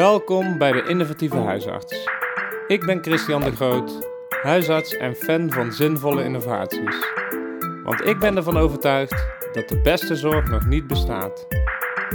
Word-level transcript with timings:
Welkom 0.00 0.58
bij 0.58 0.72
de 0.72 0.82
Innovatieve 0.88 1.36
Huisarts. 1.36 2.08
Ik 2.66 2.86
ben 2.86 3.02
Christian 3.02 3.40
de 3.40 3.52
Groot, 3.52 4.08
huisarts 4.42 4.96
en 4.96 5.14
fan 5.14 5.50
van 5.50 5.72
zinvolle 5.72 6.24
innovaties. 6.24 6.96
Want 7.84 8.04
ik 8.04 8.18
ben 8.18 8.36
ervan 8.36 8.56
overtuigd 8.56 9.26
dat 9.52 9.68
de 9.68 9.80
beste 9.80 10.16
zorg 10.16 10.50
nog 10.50 10.66
niet 10.66 10.86
bestaat. 10.86 11.46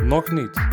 Nog 0.04 0.32
niet. 0.32 0.68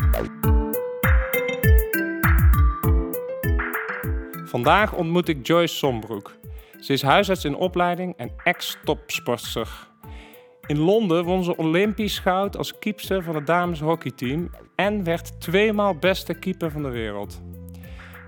Vandaag 4.45 4.95
ontmoet 4.95 5.29
ik 5.29 5.47
Joyce 5.47 5.75
Sombroek. 5.75 6.33
Ze 6.81 6.93
is 6.93 7.03
huisarts 7.03 7.45
in 7.45 7.55
opleiding 7.55 8.17
en 8.17 8.31
ex-topsportster. 8.45 9.92
In 10.67 10.79
Londen 10.79 11.25
won 11.25 11.45
ze 11.45 11.57
Olympisch 11.57 12.19
goud 12.19 12.57
als 12.57 12.79
keepster 12.79 13.23
van 13.23 13.35
het 13.35 13.47
dameshockeyteam 13.47 14.51
en 14.75 15.05
werd 15.05 15.41
tweemaal 15.41 15.95
beste 15.95 16.35
keeper 16.35 16.71
van 16.71 16.83
de 16.83 16.89
wereld. 16.89 17.43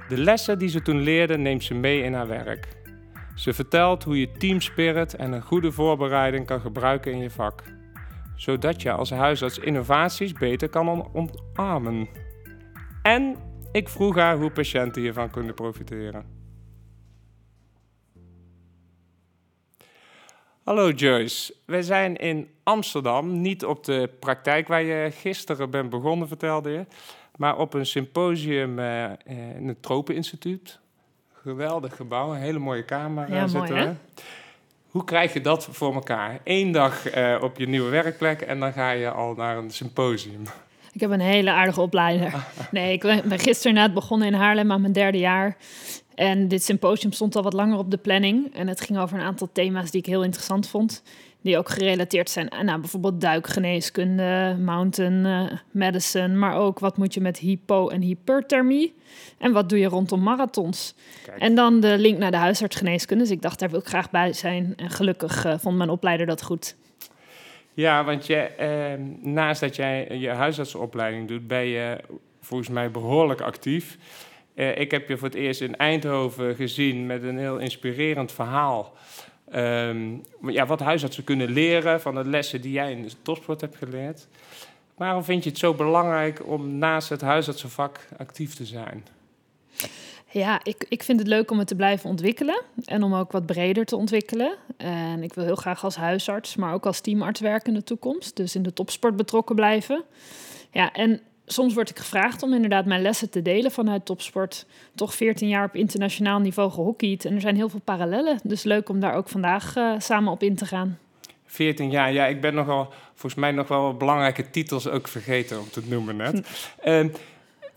De 0.09 0.19
lessen 0.19 0.59
die 0.59 0.69
ze 0.69 0.83
toen 0.83 1.01
leerde 1.01 1.39
neemt 1.39 1.65
ze 1.65 1.75
mee 1.75 2.03
in 2.03 2.15
haar 2.15 2.29
werk. 2.29 2.69
Ze 3.35 3.53
vertelt 3.53 4.05
hoe 4.05 4.21
je 4.21 4.33
teamspirit 4.33 5.15
en 5.15 5.33
een 5.33 5.43
goede 5.43 5.73
voorbereiding 5.73 6.47
kan 6.47 6.61
gebruiken 6.61 7.13
in 7.13 7.19
je 7.19 7.31
vak, 7.31 7.63
zodat 8.37 8.83
je 8.83 8.93
als 8.93 9.11
huisarts 9.11 9.59
innovaties 9.59 10.33
beter 10.33 10.69
kan 10.69 11.11
omarmen. 11.13 12.09
En 13.03 13.37
ik 13.73 13.89
vroeg 13.89 14.17
haar 14.17 14.37
hoe 14.37 14.51
patiënten 14.51 15.03
hiervan 15.03 15.31
kunnen 15.31 15.55
profiteren. 15.55 16.34
Hallo 20.65 20.91
Joyce, 20.91 21.55
wij 21.65 21.83
zijn 21.83 22.17
in 22.17 22.49
Amsterdam, 22.63 23.41
niet 23.41 23.65
op 23.65 23.85
de 23.85 24.11
praktijk 24.19 24.69
waar 24.69 24.83
je 24.83 25.11
gisteren 25.11 25.71
bent 25.71 25.91
begonnen, 25.91 26.29
vertelde 26.29 26.71
je, 26.71 26.87
maar 27.37 27.59
op 27.59 27.75
een 27.75 27.87
symposium 27.87 28.79
uh, 28.79 29.05
in 29.57 29.69
het 29.69 29.83
Tropeninstituut. 29.83 30.79
Geweldig 31.33 31.97
gebouw, 31.97 32.33
een 32.33 32.41
hele 32.41 32.59
mooie 32.59 32.85
kamer 32.85 33.33
ja, 33.33 33.47
zitten 33.47 33.75
mooi, 33.75 33.87
we. 33.87 34.23
Hoe 34.91 35.05
krijg 35.05 35.33
je 35.33 35.41
dat 35.41 35.69
voor 35.71 35.95
elkaar? 35.95 36.41
Eén 36.45 36.73
dag 36.73 37.17
uh, 37.17 37.39
op 37.43 37.59
je 37.59 37.69
nieuwe 37.69 37.91
werkplek 37.91 38.41
en 38.41 38.61
dan 38.61 38.73
ga 38.73 38.91
je 38.91 39.11
al 39.11 39.35
naar 39.35 39.57
een 39.57 39.71
symposium. 39.71 40.43
Ik 40.95 41.01
heb 41.01 41.11
een 41.11 41.21
hele 41.21 41.51
aardige 41.51 41.81
opleider. 41.81 42.33
Nee, 42.71 42.93
ik 42.93 43.01
ben 43.25 43.39
gisteren 43.39 43.75
net 43.75 43.95
begonnen 43.95 44.27
in 44.27 44.35
Haarlem 44.35 44.73
aan 44.73 44.81
mijn 44.81 44.93
derde 44.93 45.19
jaar. 45.19 45.57
En 46.15 46.49
dit 46.49 46.63
symposium 46.63 47.13
stond 47.13 47.37
al 47.37 47.43
wat 47.43 47.53
langer 47.53 47.79
op 47.79 47.91
de 47.91 47.97
planning. 47.97 48.55
En 48.55 48.69
het 48.69 48.81
ging 48.81 48.99
over 48.99 49.19
een 49.19 49.25
aantal 49.25 49.49
thema's 49.53 49.91
die 49.91 50.01
ik 50.01 50.07
heel 50.07 50.23
interessant 50.23 50.69
vond. 50.69 51.03
Die 51.41 51.59
ook 51.59 51.69
gerelateerd 51.69 52.31
zijn 52.31 52.53
aan 52.53 52.65
nou, 52.65 52.81
bijvoorbeeld 52.81 53.21
duikgeneeskunde, 53.21 54.57
mountain 54.61 55.25
uh, 55.25 55.59
medicine. 55.71 56.29
Maar 56.29 56.57
ook 56.57 56.79
wat 56.79 56.97
moet 56.97 57.15
je 57.15 57.21
met 57.21 57.39
hypo- 57.39 57.89
en 57.89 58.01
hyperthermie. 58.01 58.95
En 59.39 59.53
wat 59.53 59.69
doe 59.69 59.79
je 59.79 59.87
rondom 59.87 60.23
marathons. 60.23 60.95
Kijk. 61.25 61.39
En 61.39 61.55
dan 61.55 61.81
de 61.81 61.99
link 61.99 62.19
naar 62.19 62.31
de 62.31 62.37
huisartsgeneeskunde. 62.37 63.23
Dus 63.23 63.33
ik 63.33 63.43
dacht, 63.43 63.59
daar 63.59 63.71
wil 63.71 63.81
ik 63.81 63.87
graag 63.87 64.11
bij 64.11 64.33
zijn. 64.33 64.73
En 64.77 64.91
gelukkig 64.91 65.47
uh, 65.47 65.55
vond 65.59 65.77
mijn 65.77 65.91
opleider 65.91 66.27
dat 66.27 66.43
goed. 66.43 66.77
Ja, 67.75 68.05
want 68.05 68.27
je, 68.27 68.37
eh, 68.37 68.93
naast 69.21 69.61
dat 69.61 69.77
jij 69.77 70.19
je 70.19 70.29
huisartsenopleiding 70.29 71.29
doet, 71.29 71.47
ben 71.47 71.65
je 71.65 72.01
volgens 72.41 72.69
mij 72.69 72.91
behoorlijk 72.91 73.41
actief. 73.41 73.99
Uh, 74.55 74.79
ik 74.79 74.91
heb 74.91 75.09
je 75.09 75.17
voor 75.17 75.29
het 75.29 75.37
eerst 75.37 75.61
in 75.61 75.77
Eindhoven 75.77 76.55
gezien 76.55 77.07
met 77.07 77.23
een 77.23 77.39
heel 77.39 77.59
inspirerend 77.59 78.33
verhaal. 78.33 78.95
Um, 79.55 80.23
ja, 80.47 80.67
wat 80.67 80.81
huisartsen 80.81 81.25
kunnen 81.25 81.51
leren 81.51 82.01
van 82.01 82.15
de 82.15 82.25
lessen 82.25 82.61
die 82.61 82.73
jij 82.73 82.93
in 82.93 83.03
de 83.03 83.13
topsport 83.23 83.61
hebt 83.61 83.77
geleerd. 83.77 84.29
Waarom 84.97 85.25
vind 85.25 85.45
je 85.45 85.51
het 85.51 85.59
zo 85.59 85.75
belangrijk 85.75 86.47
om 86.47 86.79
naast 86.79 87.09
het 87.09 87.21
huisartsenvak 87.21 87.99
actief 88.17 88.55
te 88.55 88.65
zijn? 88.65 89.05
Ja, 90.35 90.61
ik, 90.63 90.87
ik 90.89 91.03
vind 91.03 91.19
het 91.19 91.29
leuk 91.29 91.51
om 91.51 91.59
het 91.59 91.67
te 91.69 91.75
blijven 91.75 92.11
ontwikkelen 92.11 92.63
en 92.85 93.03
om 93.03 93.15
ook 93.15 93.33
wat 93.33 93.47
breder 93.47 93.85
te 93.85 93.97
ontwikkelen. 93.97 94.55
En 94.77 95.23
ik 95.23 95.35
wil 95.35 95.45
heel 95.45 95.55
graag 95.55 95.85
als 95.85 95.97
huisarts, 95.97 96.57
maar 96.57 96.73
ook 96.73 96.87
als 96.87 97.01
teamarts 97.01 97.41
werken 97.41 97.73
in 97.73 97.79
de 97.79 97.85
toekomst. 97.85 98.37
Dus 98.37 98.55
in 98.55 98.63
de 98.63 98.73
topsport 98.73 99.17
betrokken 99.17 99.55
blijven. 99.55 100.05
Ja, 100.71 100.93
en 100.93 101.21
soms 101.47 101.75
word 101.75 101.91
ik 101.91 101.99
gevraagd 101.99 102.43
om 102.43 102.55
inderdaad 102.55 102.87
mijn 102.87 103.03
lessen 103.03 103.31
te 103.31 103.43
delen 103.43 103.71
vanuit 103.71 104.05
topsport. 104.05 104.67
Toch 104.95 105.15
14 105.15 105.49
jaar 105.49 105.65
op 105.65 105.75
internationaal 105.75 106.39
niveau 106.39 106.71
gehockeyd. 106.71 107.25
En 107.25 107.35
er 107.35 107.41
zijn 107.41 107.57
heel 107.57 107.69
veel 107.69 107.83
parallellen. 107.85 108.39
Dus 108.43 108.63
leuk 108.63 108.89
om 108.89 109.01
daar 109.01 109.15
ook 109.15 109.29
vandaag 109.29 109.77
uh, 109.77 109.95
samen 109.99 110.33
op 110.33 110.43
in 110.43 110.57
te 110.57 110.67
gaan. 110.67 110.99
14 111.47 111.91
jaar, 111.91 112.13
ja, 112.13 112.27
ik 112.27 112.41
ben 112.41 112.55
nogal, 112.55 112.93
volgens 113.09 113.35
mij 113.35 113.51
nog 113.51 113.69
wel 113.69 113.83
wat 113.83 113.99
belangrijke 113.99 114.51
titels 114.51 114.89
ook 114.89 115.09
vergeten 115.09 115.59
om 115.59 115.71
te 115.71 115.83
noemen 115.89 116.17
net. 116.17 116.69
uh, 116.85 117.05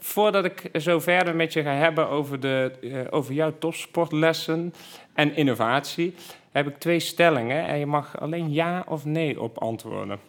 voordat 0.08 0.46
ik 0.46 0.70
zo 0.82 1.00
verder 1.00 1.36
met 1.36 1.54
je 1.54 1.62
ga 1.62 1.74
hebben 1.74 2.10
over, 2.10 2.40
de, 2.40 2.72
uh, 2.82 3.02
over 3.10 3.34
jouw 3.34 3.58
topsportlessen 3.60 4.74
en 5.14 5.36
innovatie, 5.36 6.16
heb 6.52 6.68
ik 6.68 6.78
twee 6.78 7.00
stellingen 7.00 7.66
en 7.66 7.80
je 7.80 7.86
mag 7.86 8.20
alleen 8.20 8.52
ja 8.52 8.84
of 8.88 9.06
nee 9.06 9.42
op 9.42 9.58
antwoorden. 9.58 10.20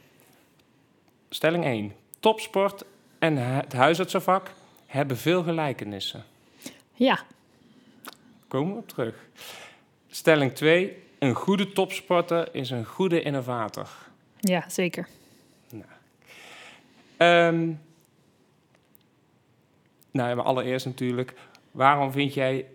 Stelling 1.30 1.64
1. 1.64 1.92
Topsport 2.20 2.84
en 3.18 3.36
het 3.36 3.72
huisartsenvak 3.72 4.50
hebben 4.86 5.16
veel 5.16 5.42
gelijkenissen. 5.42 6.24
Ja. 6.94 7.20
Komen 8.48 8.72
we 8.72 8.78
op 8.78 8.88
terug. 8.88 9.14
Stelling 10.10 10.52
2. 10.52 11.02
Een 11.18 11.34
goede 11.34 11.72
topsporter 11.72 12.48
is 12.52 12.70
een 12.70 12.84
goede 12.84 13.22
innovator. 13.22 13.88
Ja, 14.40 14.68
zeker. 14.68 15.08
Nou, 15.70 15.84
um, 17.54 17.80
nou 20.18 20.36
maar 20.36 20.44
allereerst 20.44 20.86
natuurlijk, 20.86 21.34
waarom 21.70 22.12
vind 22.12 22.34
jij 22.34 22.66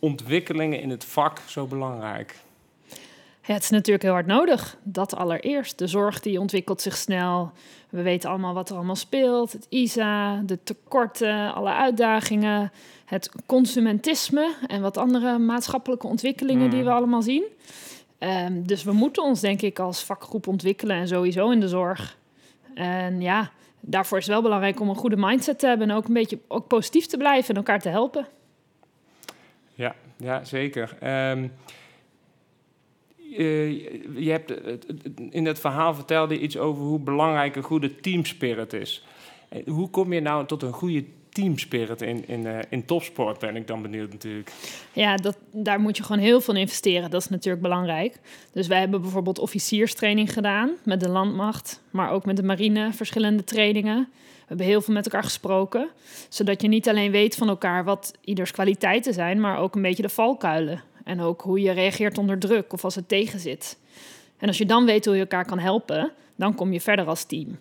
ontwikkelingen 0.00 0.80
in 0.80 0.90
het 0.90 1.04
vak 1.04 1.38
zo 1.46 1.66
belangrijk? 1.66 2.36
Ja, 3.42 3.54
het 3.54 3.62
is 3.62 3.70
natuurlijk 3.70 4.02
heel 4.04 4.12
hard 4.12 4.26
nodig. 4.26 4.76
Dat 4.82 5.16
allereerst. 5.16 5.78
De 5.78 5.86
zorg 5.86 6.20
die 6.20 6.40
ontwikkelt 6.40 6.80
zich 6.80 6.96
snel. 6.96 7.52
We 7.88 8.02
weten 8.02 8.30
allemaal 8.30 8.54
wat 8.54 8.68
er 8.70 8.76
allemaal 8.76 8.96
speelt. 8.96 9.52
Het 9.52 9.66
ISA, 9.68 10.42
de 10.46 10.58
tekorten, 10.62 11.54
alle 11.54 11.72
uitdagingen. 11.72 12.72
Het 13.04 13.30
consumentisme 13.46 14.54
en 14.66 14.80
wat 14.80 14.96
andere 14.96 15.38
maatschappelijke 15.38 16.06
ontwikkelingen 16.06 16.64
mm. 16.64 16.70
die 16.70 16.84
we 16.84 16.90
allemaal 16.90 17.22
zien. 17.22 17.44
Um, 18.18 18.66
dus 18.66 18.84
we 18.84 18.92
moeten 18.92 19.22
ons 19.22 19.40
denk 19.40 19.62
ik 19.62 19.78
als 19.78 20.04
vakgroep 20.04 20.46
ontwikkelen 20.46 20.96
en 20.96 21.08
sowieso 21.08 21.50
in 21.50 21.60
de 21.60 21.68
zorg. 21.68 22.16
En 22.74 23.20
ja, 23.20 23.50
daarvoor 23.80 24.18
is 24.18 24.24
het 24.24 24.32
wel 24.32 24.42
belangrijk 24.42 24.80
om 24.80 24.88
een 24.88 24.94
goede 24.94 25.16
mindset 25.16 25.58
te 25.58 25.66
hebben... 25.66 25.90
en 25.90 25.96
ook 25.96 26.06
een 26.06 26.14
beetje 26.14 26.38
ook 26.48 26.66
positief 26.66 27.06
te 27.06 27.16
blijven 27.16 27.50
en 27.50 27.56
elkaar 27.56 27.80
te 27.80 27.88
helpen. 27.88 28.26
Ja, 29.74 29.94
ja 30.16 30.44
zeker. 30.44 30.96
Um, 31.30 31.52
uh, 33.38 33.70
je 34.18 34.30
hebt 34.30 34.52
in 35.30 35.46
het 35.46 35.60
verhaal 35.60 35.94
vertelde 35.94 36.34
je 36.34 36.40
iets 36.40 36.56
over 36.56 36.82
hoe 36.82 36.98
belangrijk 36.98 37.56
een 37.56 37.62
goede 37.62 37.96
teamspirit 37.96 38.72
is. 38.72 39.06
Hoe 39.66 39.90
kom 39.90 40.12
je 40.12 40.20
nou 40.20 40.46
tot 40.46 40.62
een 40.62 40.72
goede 40.72 41.04
teamspirit 41.38 42.02
in, 42.02 42.28
in, 42.28 42.40
uh, 42.40 42.58
in 42.68 42.84
topsport, 42.84 43.38
ben 43.38 43.56
ik 43.56 43.66
dan 43.66 43.82
benieuwd 43.82 44.12
natuurlijk. 44.12 44.52
Ja, 44.92 45.16
dat, 45.16 45.38
daar 45.52 45.80
moet 45.80 45.96
je 45.96 46.02
gewoon 46.02 46.22
heel 46.22 46.40
veel 46.40 46.54
in 46.54 46.60
investeren. 46.60 47.10
Dat 47.10 47.20
is 47.20 47.28
natuurlijk 47.28 47.62
belangrijk. 47.62 48.20
Dus 48.52 48.66
wij 48.66 48.78
hebben 48.78 49.00
bijvoorbeeld 49.00 49.38
officierstraining 49.38 50.32
gedaan 50.32 50.70
met 50.84 51.00
de 51.00 51.08
landmacht, 51.08 51.82
maar 51.90 52.10
ook 52.10 52.24
met 52.24 52.36
de 52.36 52.42
marine, 52.42 52.92
verschillende 52.92 53.44
trainingen. 53.44 54.08
We 54.12 54.44
hebben 54.46 54.66
heel 54.66 54.80
veel 54.80 54.94
met 54.94 55.04
elkaar 55.04 55.22
gesproken, 55.22 55.88
zodat 56.28 56.62
je 56.62 56.68
niet 56.68 56.88
alleen 56.88 57.10
weet 57.10 57.34
van 57.34 57.48
elkaar 57.48 57.84
wat 57.84 58.14
ieders 58.24 58.50
kwaliteiten 58.50 59.14
zijn, 59.14 59.40
maar 59.40 59.58
ook 59.58 59.74
een 59.74 59.82
beetje 59.82 60.02
de 60.02 60.08
valkuilen. 60.08 60.82
En 61.04 61.20
ook 61.20 61.40
hoe 61.40 61.60
je 61.60 61.70
reageert 61.70 62.18
onder 62.18 62.38
druk 62.38 62.72
of 62.72 62.84
als 62.84 62.94
het 62.94 63.08
tegenzit. 63.08 63.78
En 64.38 64.48
als 64.48 64.58
je 64.58 64.66
dan 64.66 64.84
weet 64.84 65.04
hoe 65.04 65.14
je 65.14 65.20
elkaar 65.20 65.46
kan 65.46 65.58
helpen, 65.58 66.12
dan 66.36 66.54
kom 66.54 66.72
je 66.72 66.80
verder 66.80 67.06
als 67.06 67.24
team. 67.24 67.58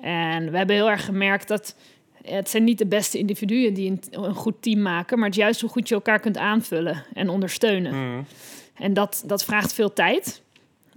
En 0.00 0.50
we 0.50 0.56
hebben 0.56 0.76
heel 0.76 0.90
erg 0.90 1.04
gemerkt 1.04 1.48
dat 1.48 1.74
het 2.24 2.50
zijn 2.50 2.64
niet 2.64 2.78
de 2.78 2.86
beste 2.86 3.18
individuen 3.18 3.74
die 3.74 3.90
een, 3.90 4.02
een 4.10 4.34
goed 4.34 4.62
team 4.62 4.82
maken, 4.82 5.18
maar 5.18 5.28
het 5.28 5.36
juist 5.36 5.60
hoe 5.60 5.70
goed 5.70 5.88
je 5.88 5.94
elkaar 5.94 6.20
kunt 6.20 6.36
aanvullen 6.36 7.04
en 7.14 7.28
ondersteunen. 7.28 7.94
Mm. 7.94 8.26
En 8.74 8.94
dat, 8.94 9.22
dat 9.26 9.44
vraagt 9.44 9.72
veel 9.72 9.92
tijd. 9.92 10.42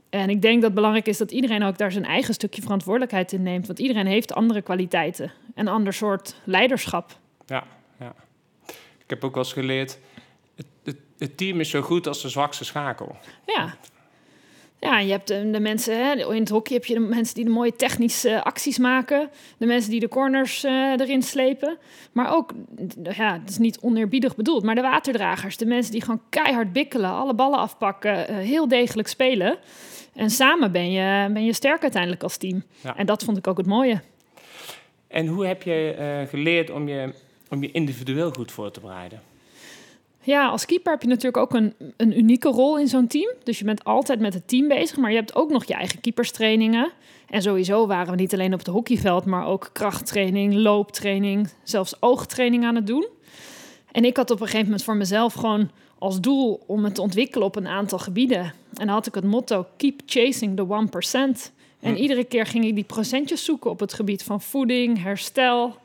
En 0.09 0.29
ik 0.29 0.41
denk 0.41 0.55
dat 0.55 0.63
het 0.63 0.73
belangrijk 0.73 1.07
is 1.07 1.17
dat 1.17 1.31
iedereen 1.31 1.63
ook 1.63 1.77
daar 1.77 1.91
zijn 1.91 2.05
eigen 2.05 2.33
stukje 2.33 2.61
verantwoordelijkheid 2.61 3.31
in 3.31 3.43
neemt. 3.43 3.67
Want 3.67 3.79
iedereen 3.79 4.05
heeft 4.05 4.33
andere 4.33 4.61
kwaliteiten. 4.61 5.31
Een 5.55 5.67
ander 5.67 5.93
soort 5.93 6.35
leiderschap. 6.43 7.17
Ja, 7.45 7.63
ja. 7.99 8.15
Ik 9.03 9.09
heb 9.09 9.23
ook 9.23 9.33
wel 9.33 9.43
eens 9.43 9.53
geleerd 9.53 9.99
het, 10.55 10.65
het, 10.83 10.97
het, 11.17 11.37
team 11.37 11.59
is 11.59 11.69
zo 11.69 11.81
goed 11.81 12.07
als 12.07 12.21
de 12.21 12.29
zwakste 12.29 12.65
schakel. 12.65 13.15
Ja. 13.45 13.77
Ja, 14.85 14.99
je 14.99 15.11
hebt 15.11 15.27
de, 15.27 15.51
de 15.51 15.59
mensen, 15.59 16.05
hè, 16.05 16.33
in 16.33 16.39
het 16.39 16.49
hockey 16.49 16.75
heb 16.75 16.85
je 16.85 16.93
de 16.93 16.99
mensen 16.99 17.35
die 17.35 17.43
de 17.43 17.49
mooie 17.49 17.75
technische 17.75 18.43
acties 18.43 18.77
maken. 18.77 19.29
De 19.57 19.65
mensen 19.65 19.91
die 19.91 19.99
de 19.99 20.07
corners 20.07 20.63
uh, 20.63 20.91
erin 20.91 21.21
slepen. 21.21 21.77
Maar 22.11 22.33
ook, 22.35 22.51
ja, 23.03 23.39
het 23.39 23.49
is 23.49 23.57
niet 23.57 23.79
oneerbiedig 23.79 24.35
bedoeld, 24.35 24.63
maar 24.63 24.75
de 24.75 24.81
waterdragers. 24.81 25.57
De 25.57 25.65
mensen 25.65 25.91
die 25.91 26.01
gewoon 26.01 26.21
keihard 26.29 26.73
bikkelen, 26.73 27.09
alle 27.09 27.33
ballen 27.33 27.59
afpakken, 27.59 28.31
uh, 28.31 28.37
heel 28.37 28.67
degelijk 28.67 29.07
spelen. 29.07 29.57
En 30.13 30.29
samen 30.29 30.71
ben 30.71 30.91
je, 30.91 31.29
ben 31.33 31.45
je 31.45 31.53
sterk 31.53 31.81
uiteindelijk 31.81 32.23
als 32.23 32.37
team. 32.37 32.63
Ja. 32.81 32.97
En 32.97 33.05
dat 33.05 33.23
vond 33.23 33.37
ik 33.37 33.47
ook 33.47 33.57
het 33.57 33.67
mooie. 33.67 34.01
En 35.07 35.27
hoe 35.27 35.45
heb 35.45 35.63
je 35.63 35.95
uh, 35.99 36.29
geleerd 36.29 36.69
om 36.69 36.87
je 36.87 37.13
om 37.49 37.61
je 37.61 37.71
individueel 37.71 38.31
goed 38.31 38.51
voor 38.51 38.71
te 38.71 38.79
bereiden? 38.79 39.21
Ja, 40.25 40.47
als 40.47 40.65
keeper 40.65 40.91
heb 40.91 41.01
je 41.01 41.07
natuurlijk 41.07 41.37
ook 41.37 41.53
een, 41.53 41.73
een 41.97 42.17
unieke 42.17 42.49
rol 42.49 42.79
in 42.79 42.87
zo'n 42.87 43.07
team. 43.07 43.33
Dus 43.43 43.59
je 43.59 43.65
bent 43.65 43.83
altijd 43.83 44.19
met 44.19 44.33
het 44.33 44.47
team 44.47 44.67
bezig, 44.67 44.97
maar 44.97 45.09
je 45.09 45.15
hebt 45.17 45.35
ook 45.35 45.49
nog 45.49 45.65
je 45.65 45.73
eigen 45.73 46.01
keeperstrainingen. 46.01 46.91
En 47.29 47.41
sowieso 47.41 47.87
waren 47.87 48.11
we 48.11 48.19
niet 48.19 48.33
alleen 48.33 48.53
op 48.53 48.59
het 48.59 48.67
hockeyveld, 48.67 49.25
maar 49.25 49.45
ook 49.47 49.69
krachttraining, 49.73 50.53
looptraining, 50.53 51.49
zelfs 51.63 52.01
oogtraining 52.01 52.65
aan 52.65 52.75
het 52.75 52.87
doen. 52.87 53.07
En 53.91 54.05
ik 54.05 54.17
had 54.17 54.31
op 54.31 54.39
een 54.39 54.45
gegeven 54.45 54.65
moment 54.65 54.83
voor 54.83 54.95
mezelf 54.95 55.33
gewoon 55.33 55.69
als 55.99 56.21
doel 56.21 56.63
om 56.67 56.83
het 56.83 56.95
te 56.95 57.01
ontwikkelen 57.01 57.47
op 57.47 57.55
een 57.55 57.67
aantal 57.67 57.99
gebieden. 57.99 58.43
En 58.43 58.53
dan 58.85 58.87
had 58.87 59.07
ik 59.07 59.15
het 59.15 59.23
motto: 59.23 59.65
Keep 59.77 60.01
chasing 60.05 60.55
the 60.55 60.65
1%. 60.65 61.51
En 61.79 61.93
Hm. 61.93 62.01
iedere 62.01 62.23
keer 62.23 62.45
ging 62.45 62.65
ik 62.65 62.75
die 62.75 62.83
procentjes 62.83 63.45
zoeken 63.45 63.69
op 63.69 63.79
het 63.79 63.93
gebied 63.93 64.23
van 64.23 64.41
voeding, 64.41 65.03
herstel. 65.03 65.75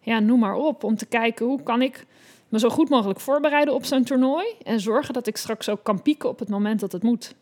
Ja, 0.00 0.18
noem 0.18 0.38
maar 0.38 0.54
op. 0.54 0.84
Om 0.84 0.96
te 0.96 1.06
kijken 1.06 1.46
hoe 1.46 1.62
kan 1.62 1.82
ik 1.82 2.06
me 2.52 2.58
zo 2.58 2.68
goed 2.68 2.88
mogelijk 2.88 3.20
voorbereiden 3.20 3.74
op 3.74 3.84
zo'n 3.84 4.04
toernooi. 4.04 4.46
En 4.62 4.80
zorgen 4.80 5.14
dat 5.14 5.26
ik 5.26 5.36
straks 5.36 5.68
ook 5.68 5.82
kan 5.82 6.02
pieken 6.02 6.28
op 6.28 6.38
het 6.38 6.48
moment 6.48 6.80
dat 6.80 6.92
het 6.92 7.02
moet. 7.02 7.34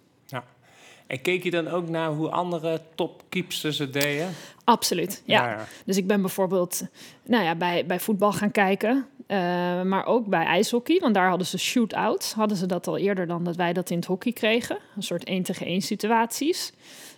En 1.07 1.21
keek 1.21 1.43
je 1.43 1.51
dan 1.51 1.69
ook 1.69 1.89
naar 1.89 2.11
hoe 2.11 2.31
andere 2.31 2.81
topkeepsters 2.95 3.79
het 3.79 3.93
deden? 3.93 4.31
Absoluut. 4.65 5.23
Ja. 5.25 5.67
Dus 5.85 5.97
ik 5.97 6.07
ben 6.07 6.21
bijvoorbeeld 6.21 6.83
nou 7.23 7.45
ja, 7.45 7.55
bij, 7.55 7.87
bij 7.87 8.01
voetbal 8.01 8.33
gaan 8.33 8.51
kijken. 8.51 9.07
eh, 9.27 9.37
maar 9.83 10.07
ook 10.07 10.27
bij 10.27 10.45
ijshockey. 10.45 10.99
Want 11.01 11.15
daar 11.15 11.29
hadden 11.29 11.47
ze 11.47 11.59
shootouts. 11.59 12.33
Hadden 12.33 12.57
ze 12.57 12.67
dat 12.67 12.87
al 12.87 12.97
eerder 12.97 13.27
dan 13.27 13.45
dat 13.45 13.57
wij 13.57 13.73
dat 13.73 13.91
in 13.91 13.97
het 13.97 14.07
hockey 14.07 14.33
kregen. 14.33 14.79
Een 14.97 15.03
soort 15.03 15.25
1 15.25 15.43
tegen 15.43 15.67
1 15.67 15.81
situaties. 15.81 16.73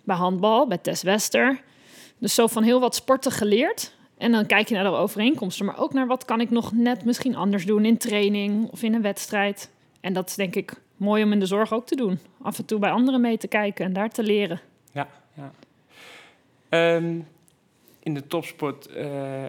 Bij 0.05 0.17
handbal, 0.17 0.67
bij 0.67 0.79
Tess 0.79 1.03
Wester. 1.03 1.61
Dus 2.19 2.35
zo 2.35 2.47
van 2.47 2.63
heel 2.63 2.81
wat 2.81 2.95
sporten 2.95 3.33
geleerd. 3.33 3.93
En 4.23 4.33
dan 4.33 4.47
kijk 4.47 4.69
je 4.69 4.75
naar 4.75 4.85
de 4.85 4.91
overeenkomsten. 4.91 5.67
Maar 5.67 5.79
ook 5.79 5.93
naar 5.93 6.07
wat 6.07 6.25
kan 6.25 6.41
ik 6.41 6.51
nog 6.51 6.73
net 6.73 7.05
misschien 7.05 7.37
anders 7.37 7.67
doen 7.67 7.85
in 7.85 7.97
training 7.97 8.71
of 8.71 8.83
in 8.83 8.95
een 8.95 9.03
wedstrijd. 9.03 9.71
En 10.01 10.13
dat 10.13 10.29
is 10.29 10.35
denk 10.35 10.55
ik 10.55 10.81
mooi 10.97 11.25
om 11.25 11.33
in 11.33 11.41
de 11.41 11.47
zorg 11.47 11.73
ook 11.73 11.87
te 11.87 11.97
doen. 11.97 12.19
Af 12.43 12.59
en 12.59 12.65
toe 12.65 12.79
bij 12.79 12.91
anderen 12.91 13.21
mee 13.21 13.39
te 13.39 13.49
kijken 13.49 13.85
en 13.85 13.93
daar 13.93 14.11
te 14.11 14.23
leren. 14.23 14.61
Ja, 14.93 15.09
ja. 15.35 15.53
Ehm, 16.69 17.19
in 18.03 18.15
de 18.15 18.27
topsport 18.27 18.87
eh, 18.87 19.45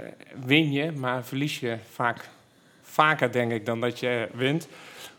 win 0.46 0.72
je, 0.72 0.92
maar 0.92 1.26
verlies 1.26 1.60
je 1.60 1.78
vaak 1.90 2.30
vaker, 2.82 3.32
denk 3.32 3.52
ik, 3.52 3.66
dan 3.66 3.82
dat 3.82 4.00
je 4.00 4.30
wint. 4.34 4.68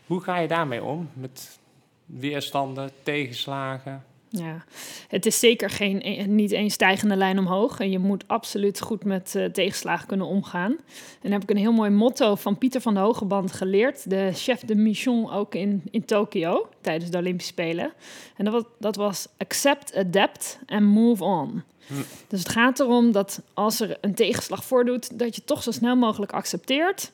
Hoe 0.05 0.21
ga 0.21 0.37
je 0.37 0.47
daarmee 0.47 0.83
om? 0.83 1.09
Met 1.13 1.59
weerstanden, 2.05 2.91
tegenslagen? 3.03 4.03
Ja, 4.39 4.63
het 5.07 5.25
is 5.25 5.39
zeker 5.39 5.69
geen, 5.69 6.01
eh, 6.01 6.25
niet 6.25 6.51
één 6.51 6.69
stijgende 6.69 7.15
lijn 7.15 7.39
omhoog. 7.39 7.79
En 7.79 7.91
je 7.91 7.99
moet 7.99 8.27
absoluut 8.27 8.81
goed 8.81 9.03
met 9.03 9.35
eh, 9.35 9.45
tegenslagen 9.45 10.07
kunnen 10.07 10.27
omgaan. 10.27 10.71
En 10.71 11.21
dan 11.21 11.31
heb 11.31 11.43
ik 11.43 11.49
een 11.49 11.57
heel 11.57 11.71
mooi 11.71 11.89
motto 11.89 12.35
van 12.35 12.57
Pieter 12.57 12.81
van 12.81 12.93
de 12.93 12.99
Hogeband 12.99 13.51
geleerd. 13.51 14.09
De 14.09 14.29
chef 14.33 14.59
de 14.59 14.75
mission 14.75 15.31
ook 15.31 15.55
in, 15.55 15.81
in 15.91 16.05
Tokio 16.05 16.69
tijdens 16.81 17.11
de 17.11 17.17
Olympische 17.17 17.51
Spelen. 17.51 17.93
En 18.37 18.45
dat 18.45 18.53
was, 18.53 18.63
dat 18.79 18.95
was 18.95 19.27
accept, 19.37 19.95
adapt 19.95 20.59
and 20.65 20.85
move 20.85 21.23
on. 21.23 21.63
Hm. 21.87 21.93
Dus 22.27 22.39
het 22.39 22.49
gaat 22.49 22.79
erom 22.79 23.11
dat 23.11 23.41
als 23.53 23.79
er 23.79 23.97
een 24.01 24.15
tegenslag 24.15 24.65
voordoet, 24.65 25.19
dat 25.19 25.35
je 25.35 25.43
toch 25.43 25.63
zo 25.63 25.71
snel 25.71 25.95
mogelijk 25.95 26.31
accepteert. 26.31 27.11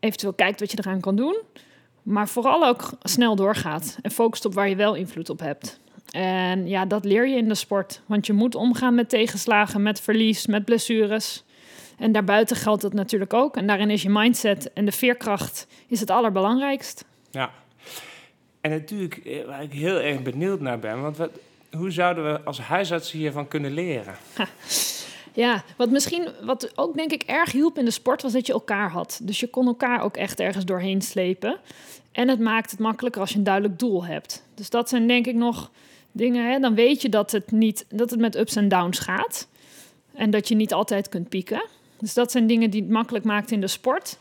Eventueel 0.00 0.32
kijkt 0.32 0.60
wat 0.60 0.70
je 0.70 0.78
eraan 0.78 1.00
kan 1.00 1.16
doen. 1.16 1.36
Maar 2.02 2.28
vooral 2.28 2.66
ook 2.66 2.90
snel 3.02 3.36
doorgaat 3.36 3.98
en 4.02 4.10
focust 4.10 4.44
op 4.44 4.54
waar 4.54 4.68
je 4.68 4.76
wel 4.76 4.94
invloed 4.94 5.30
op 5.30 5.40
hebt. 5.40 5.78
En 6.10 6.68
ja, 6.68 6.84
dat 6.84 7.04
leer 7.04 7.28
je 7.28 7.36
in 7.36 7.48
de 7.48 7.54
sport. 7.54 8.00
Want 8.06 8.26
je 8.26 8.32
moet 8.32 8.54
omgaan 8.54 8.94
met 8.94 9.08
tegenslagen, 9.08 9.82
met 9.82 10.00
verlies, 10.00 10.46
met 10.46 10.64
blessures. 10.64 11.44
En 11.98 12.12
daarbuiten 12.12 12.56
geldt 12.56 12.82
dat 12.82 12.92
natuurlijk 12.92 13.34
ook. 13.34 13.56
En 13.56 13.66
daarin 13.66 13.90
is 13.90 14.02
je 14.02 14.10
mindset 14.10 14.72
en 14.72 14.84
de 14.84 14.92
veerkracht 14.92 15.66
is 15.88 16.00
het 16.00 16.10
allerbelangrijkst. 16.10 17.04
Ja. 17.30 17.50
En 18.60 18.70
natuurlijk, 18.70 19.16
eh, 19.16 19.46
waar 19.46 19.62
ik 19.62 19.72
heel 19.72 20.00
erg 20.00 20.22
benieuwd 20.22 20.60
naar 20.60 20.78
ben, 20.78 21.02
want 21.02 21.16
wat, 21.16 21.30
hoe 21.70 21.90
zouden 21.90 22.32
we 22.32 22.40
als 22.40 22.60
huisartsen 22.60 23.18
hiervan 23.18 23.48
kunnen 23.48 23.72
leren? 23.72 24.14
Ja, 25.32 25.64
wat 25.76 25.90
misschien, 25.90 26.28
wat 26.42 26.72
ook 26.74 26.96
denk 26.96 27.12
ik 27.12 27.22
erg 27.22 27.52
hielp 27.52 27.78
in 27.78 27.84
de 27.84 27.90
sport, 27.90 28.22
was 28.22 28.32
dat 28.32 28.46
je 28.46 28.52
elkaar 28.52 28.90
had. 28.90 29.20
Dus 29.22 29.40
je 29.40 29.46
kon 29.46 29.66
elkaar 29.66 30.02
ook 30.02 30.16
echt 30.16 30.40
ergens 30.40 30.64
doorheen 30.64 31.02
slepen. 31.02 31.58
En 32.12 32.28
het 32.28 32.40
maakt 32.40 32.70
het 32.70 32.80
makkelijker 32.80 33.20
als 33.20 33.30
je 33.30 33.38
een 33.38 33.44
duidelijk 33.44 33.78
doel 33.78 34.04
hebt. 34.04 34.44
Dus 34.54 34.70
dat 34.70 34.88
zijn 34.88 35.06
denk 35.06 35.26
ik 35.26 35.34
nog 35.34 35.70
dingen. 36.12 36.50
Hè? 36.50 36.58
Dan 36.58 36.74
weet 36.74 37.02
je 37.02 37.08
dat 37.08 37.32
het, 37.32 37.50
niet, 37.52 37.84
dat 37.88 38.10
het 38.10 38.20
met 38.20 38.36
ups 38.36 38.56
en 38.56 38.68
downs 38.68 38.98
gaat. 38.98 39.48
En 40.14 40.30
dat 40.30 40.48
je 40.48 40.54
niet 40.54 40.72
altijd 40.72 41.08
kunt 41.08 41.28
pieken. 41.28 41.62
Dus 41.98 42.14
dat 42.14 42.30
zijn 42.30 42.46
dingen 42.46 42.70
die 42.70 42.82
het 42.82 42.90
makkelijk 42.90 43.24
maakt 43.24 43.50
in 43.50 43.60
de 43.60 43.66
sport. 43.66 44.18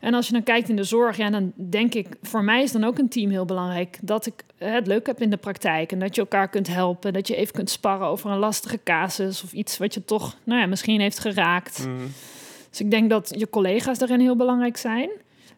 En 0.00 0.14
als 0.14 0.26
je 0.26 0.32
dan 0.32 0.42
kijkt 0.42 0.68
in 0.68 0.76
de 0.76 0.84
zorg, 0.84 1.16
ja, 1.16 1.30
dan 1.30 1.52
denk 1.54 1.94
ik, 1.94 2.06
voor 2.22 2.44
mij 2.44 2.62
is 2.62 2.72
dan 2.72 2.84
ook 2.84 2.98
een 2.98 3.08
team 3.08 3.30
heel 3.30 3.44
belangrijk. 3.44 3.98
Dat 4.02 4.26
ik 4.26 4.44
het 4.56 4.86
leuk 4.86 5.06
heb 5.06 5.20
in 5.20 5.30
de 5.30 5.36
praktijk 5.36 5.92
en 5.92 5.98
dat 5.98 6.14
je 6.14 6.20
elkaar 6.20 6.48
kunt 6.48 6.66
helpen. 6.66 7.12
Dat 7.12 7.28
je 7.28 7.36
even 7.36 7.54
kunt 7.54 7.70
sparren 7.70 8.06
over 8.06 8.30
een 8.30 8.38
lastige 8.38 8.80
casus 8.84 9.42
of 9.42 9.52
iets 9.52 9.78
wat 9.78 9.94
je 9.94 10.04
toch, 10.04 10.36
nou 10.44 10.60
ja, 10.60 10.66
misschien 10.66 11.00
heeft 11.00 11.18
geraakt. 11.18 11.86
Mm, 11.86 12.12
Dus 12.70 12.80
ik 12.80 12.90
denk 12.90 13.10
dat 13.10 13.34
je 13.36 13.50
collega's 13.50 13.98
daarin 13.98 14.20
heel 14.20 14.36
belangrijk 14.36 14.76
zijn. 14.76 15.10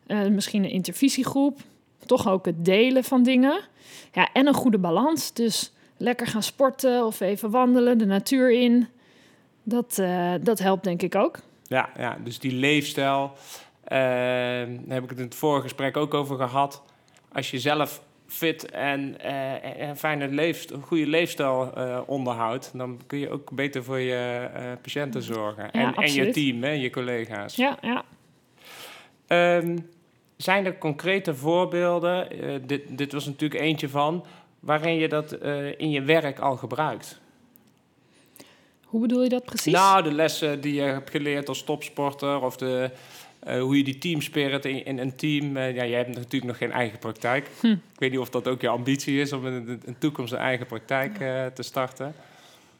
Eh, 0.06 0.26
misschien 0.26 0.64
een 0.64 0.70
intervisiegroep. 0.70 1.60
Toch 2.06 2.28
ook 2.28 2.44
het 2.44 2.64
delen 2.64 3.04
van 3.04 3.22
dingen. 3.22 3.60
Ja, 4.12 4.28
en 4.32 4.46
een 4.46 4.54
goede 4.54 4.78
balans. 4.78 5.32
Dus 5.32 5.72
lekker 5.96 6.26
gaan 6.26 6.42
sporten 6.42 7.06
of 7.06 7.20
even 7.20 7.50
wandelen, 7.50 7.98
de 7.98 8.06
natuur 8.06 8.52
in. 8.52 8.88
Dat, 9.62 9.98
eh, 9.98 10.32
dat 10.40 10.58
helpt 10.58 10.84
denk 10.84 11.02
ik 11.02 11.14
ook. 11.14 11.38
Ja, 11.66 11.90
ja, 11.96 12.18
dus 12.24 12.38
die 12.38 12.52
leefstijl, 12.52 13.32
eh, 13.84 13.98
daar 13.98 14.68
heb 14.88 15.02
ik 15.02 15.10
het 15.10 15.18
in 15.18 15.24
het 15.24 15.34
vorige 15.34 15.62
gesprek 15.62 15.96
ook 15.96 16.14
over 16.14 16.36
gehad. 16.36 16.82
Als 17.32 17.50
je 17.50 17.58
zelf 17.58 18.02
fit 18.26 18.70
en 18.70 19.20
eh, 19.20 19.88
een 19.88 19.96
fijne 19.96 20.28
leef, 20.28 20.70
een 20.70 20.82
goede 20.82 21.06
leefstijl 21.06 21.72
onderhoudt, 22.06 22.70
dan 22.74 23.00
kun 23.06 23.18
je 23.18 23.30
ook 23.30 23.50
beter 23.50 23.84
voor 23.84 23.98
je 23.98 24.48
patiënten 24.82 25.22
zorgen. 25.22 25.70
en, 25.70 25.94
en 25.94 26.12
je 26.12 26.30
team, 26.30 26.62
hè, 26.62 26.70
je 26.70 26.90
collega's. 26.90 27.56
Ja, 27.56 27.78
ja. 27.80 28.04
Ehm, 29.26 29.78
zijn 30.42 30.66
er 30.66 30.78
concrete 30.78 31.34
voorbeelden, 31.34 32.30
eh, 32.30 32.54
dit, 32.66 32.82
dit 32.88 33.12
was 33.12 33.26
natuurlijk 33.26 33.60
eentje 33.60 33.88
van, 33.88 34.24
waarin 34.60 34.94
je 34.94 35.08
dat 35.08 35.32
eh, 35.32 35.78
in 35.78 35.90
je 35.90 36.02
werk 36.02 36.38
al 36.38 36.56
gebruikt? 36.56 37.20
Hoe 38.84 39.00
bedoel 39.00 39.22
je 39.22 39.28
dat 39.28 39.44
precies? 39.44 39.72
Nou, 39.72 40.02
de 40.02 40.12
lessen 40.12 40.60
die 40.60 40.74
je 40.74 40.80
hebt 40.80 41.10
geleerd 41.10 41.48
als 41.48 41.62
topsporter 41.62 42.42
of 42.42 42.56
de, 42.56 42.90
eh, 43.40 43.60
hoe 43.60 43.76
je 43.76 43.84
die 43.84 43.98
teamspirit 43.98 44.64
in, 44.64 44.84
in 44.84 44.98
een 44.98 45.16
team... 45.16 45.56
eh, 45.56 45.74
ja, 45.74 45.84
jij 45.84 45.98
hebt 45.98 46.16
natuurlijk 46.16 46.44
nog 46.44 46.56
geen 46.56 46.72
eigen 46.72 46.98
praktijk. 46.98 47.46
Hm. 47.60 47.66
Ik 47.66 47.98
weet 47.98 48.10
niet 48.10 48.20
of 48.20 48.30
dat 48.30 48.48
ook 48.48 48.60
je 48.60 48.68
ambitie 48.68 49.20
is 49.20 49.32
om 49.32 49.46
in 49.46 49.80
de 49.84 49.98
toekomst 49.98 50.32
een 50.32 50.38
eigen 50.38 50.66
praktijk 50.66 51.16
te 51.54 51.62
starten. 51.62 52.14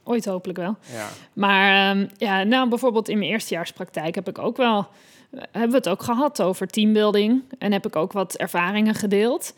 Ooit 0.03 0.25
hopelijk 0.25 0.59
wel. 0.59 0.77
Ja. 0.93 1.09
Maar 1.33 1.91
ehm, 1.91 2.07
ja, 2.17 2.43
nou, 2.43 2.69
bijvoorbeeld 2.69 3.09
in 3.09 3.19
mijn 3.19 3.31
eerstejaarspraktijk 3.31 4.15
heb 4.15 4.29
ik 4.29 4.39
ook 4.39 4.57
wel, 4.57 4.89
hebben 5.31 5.71
we 5.71 5.77
het 5.77 5.89
ook 5.89 6.03
gehad 6.03 6.43
over 6.43 6.67
teambuilding 6.67 7.43
en 7.59 7.73
heb 7.73 7.87
ik 7.87 7.97
ook 7.97 8.13
wat 8.13 8.37
ervaringen 8.37 8.95
gedeeld. 8.95 9.55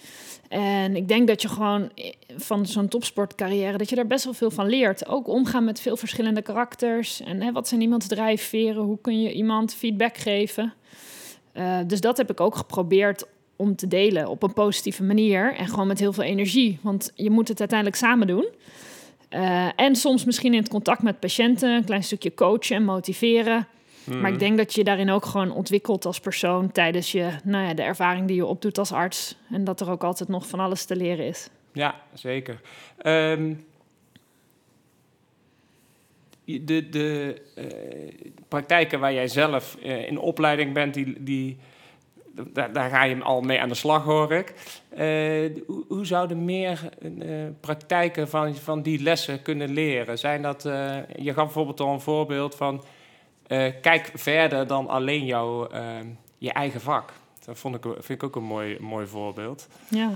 En 0.48 0.96
ik 0.96 1.08
denk 1.08 1.28
dat 1.28 1.42
je 1.42 1.48
gewoon 1.48 1.90
van 2.36 2.66
zo'n 2.66 2.88
topsportcarrière, 2.88 3.78
dat 3.78 3.88
je 3.88 3.94
daar 3.96 4.06
best 4.06 4.24
wel 4.24 4.34
veel 4.34 4.50
van 4.50 4.68
leert. 4.68 5.08
Ook 5.08 5.28
omgaan 5.28 5.64
met 5.64 5.80
veel 5.80 5.96
verschillende 5.96 6.42
karakters. 6.42 7.20
En 7.20 7.42
hè, 7.42 7.52
wat 7.52 7.68
zijn 7.68 7.80
iemands 7.80 8.06
drijfveren? 8.06 8.82
Hoe 8.82 8.98
kun 9.00 9.22
je 9.22 9.32
iemand 9.32 9.74
feedback 9.74 10.16
geven? 10.16 10.74
Eh, 11.52 11.78
dus 11.86 12.00
dat 12.00 12.16
heb 12.16 12.30
ik 12.30 12.40
ook 12.40 12.56
geprobeerd 12.56 13.24
om 13.56 13.76
te 13.76 13.88
delen 13.88 14.28
op 14.28 14.42
een 14.42 14.52
positieve 14.52 15.02
manier. 15.02 15.54
En 15.54 15.68
gewoon 15.68 15.86
met 15.86 15.98
heel 15.98 16.12
veel 16.12 16.24
energie. 16.24 16.78
Want 16.82 17.12
je 17.14 17.30
moet 17.30 17.48
het 17.48 17.58
uiteindelijk 17.58 17.98
samen 17.98 18.26
doen. 18.26 18.46
Eh, 19.28 19.68
en 19.76 19.96
soms 19.96 20.24
misschien 20.24 20.52
in 20.52 20.60
het 20.60 20.68
contact 20.68 21.02
met 21.02 21.20
patiënten, 21.20 21.70
een 21.70 21.84
klein 21.84 22.04
stukje 22.04 22.34
coachen 22.34 22.76
en 22.76 22.84
motiveren. 22.84 23.66
Maar 24.06 24.16
Mhm. 24.16 24.32
ik 24.32 24.38
denk 24.38 24.56
dat 24.56 24.75
je 24.75 24.85
daarin 24.85 25.11
ook 25.11 25.25
gewoon 25.25 25.50
ontwikkelt 25.52 26.04
als 26.06 26.21
persoon 26.21 26.73
tijdens 26.73 27.12
je, 27.12 27.28
nou 27.44 27.66
ja, 27.66 27.75
de 27.75 27.82
ervaring 27.82 28.26
die 28.26 28.37
je 28.37 28.47
opdoet 28.47 28.78
als 28.78 28.92
arts. 28.92 29.37
En 29.50 29.64
dat 29.64 29.80
er 29.80 29.90
ook 29.90 30.04
altijd 30.04 30.28
nog 30.28 30.47
van 30.47 30.61
alles 30.61 30.85
te 30.85 30.97
leren 30.97 31.26
is. 31.26 31.49
Ja, 31.73 31.94
zeker. 32.14 32.61
Ehm, 32.99 33.54
de 36.44 36.88
de 36.88 37.42
eh, 37.54 37.64
praktijken 38.49 39.00
waar 39.00 39.12
jij 39.12 39.28
zelf 39.28 39.76
eh, 39.82 40.09
in 40.09 40.18
opleiding 40.18 40.73
bent, 40.75 40.94
die, 40.94 41.23
die, 41.23 41.59
daar, 42.52 42.73
daar 42.73 42.90
ga 42.90 43.04
je 43.04 43.23
al 43.23 43.40
mee 43.40 43.61
aan 43.61 43.68
de 43.68 43.75
slag, 43.75 44.04
hoor 44.04 44.32
ik. 44.32 44.54
Eh, 44.88 45.06
hoe, 45.66 45.85
hoe 45.88 46.06
zouden 46.06 46.44
meer 46.44 46.88
praktijken 47.61 48.28
van, 48.28 48.54
van 48.54 48.82
die 48.82 49.02
lessen 49.02 49.42
kunnen 49.42 49.73
leren? 49.73 50.18
Zijn 50.18 50.42
dat, 50.42 50.62
je 51.16 51.32
gaf 51.32 51.44
bijvoorbeeld 51.44 51.80
al 51.80 51.92
een 51.92 52.00
voorbeeld 52.00 52.54
van... 52.54 52.85
eh, 53.52 53.73
kijk 53.80 54.11
verder 54.14 54.66
dan 54.66 54.88
alleen 54.88 55.25
jouw, 55.25 55.66
eh, 55.66 55.99
je 56.38 56.52
eigen 56.52 56.80
vak. 56.80 57.12
Dat 57.44 57.59
vond 57.59 57.75
ik, 57.75 57.82
vind 57.82 58.09
ik 58.09 58.23
ook 58.23 58.37
een 58.37 58.42
mooi, 58.42 58.76
mooi 58.80 59.06
voorbeeld. 59.06 59.68
Ja. 59.88 60.11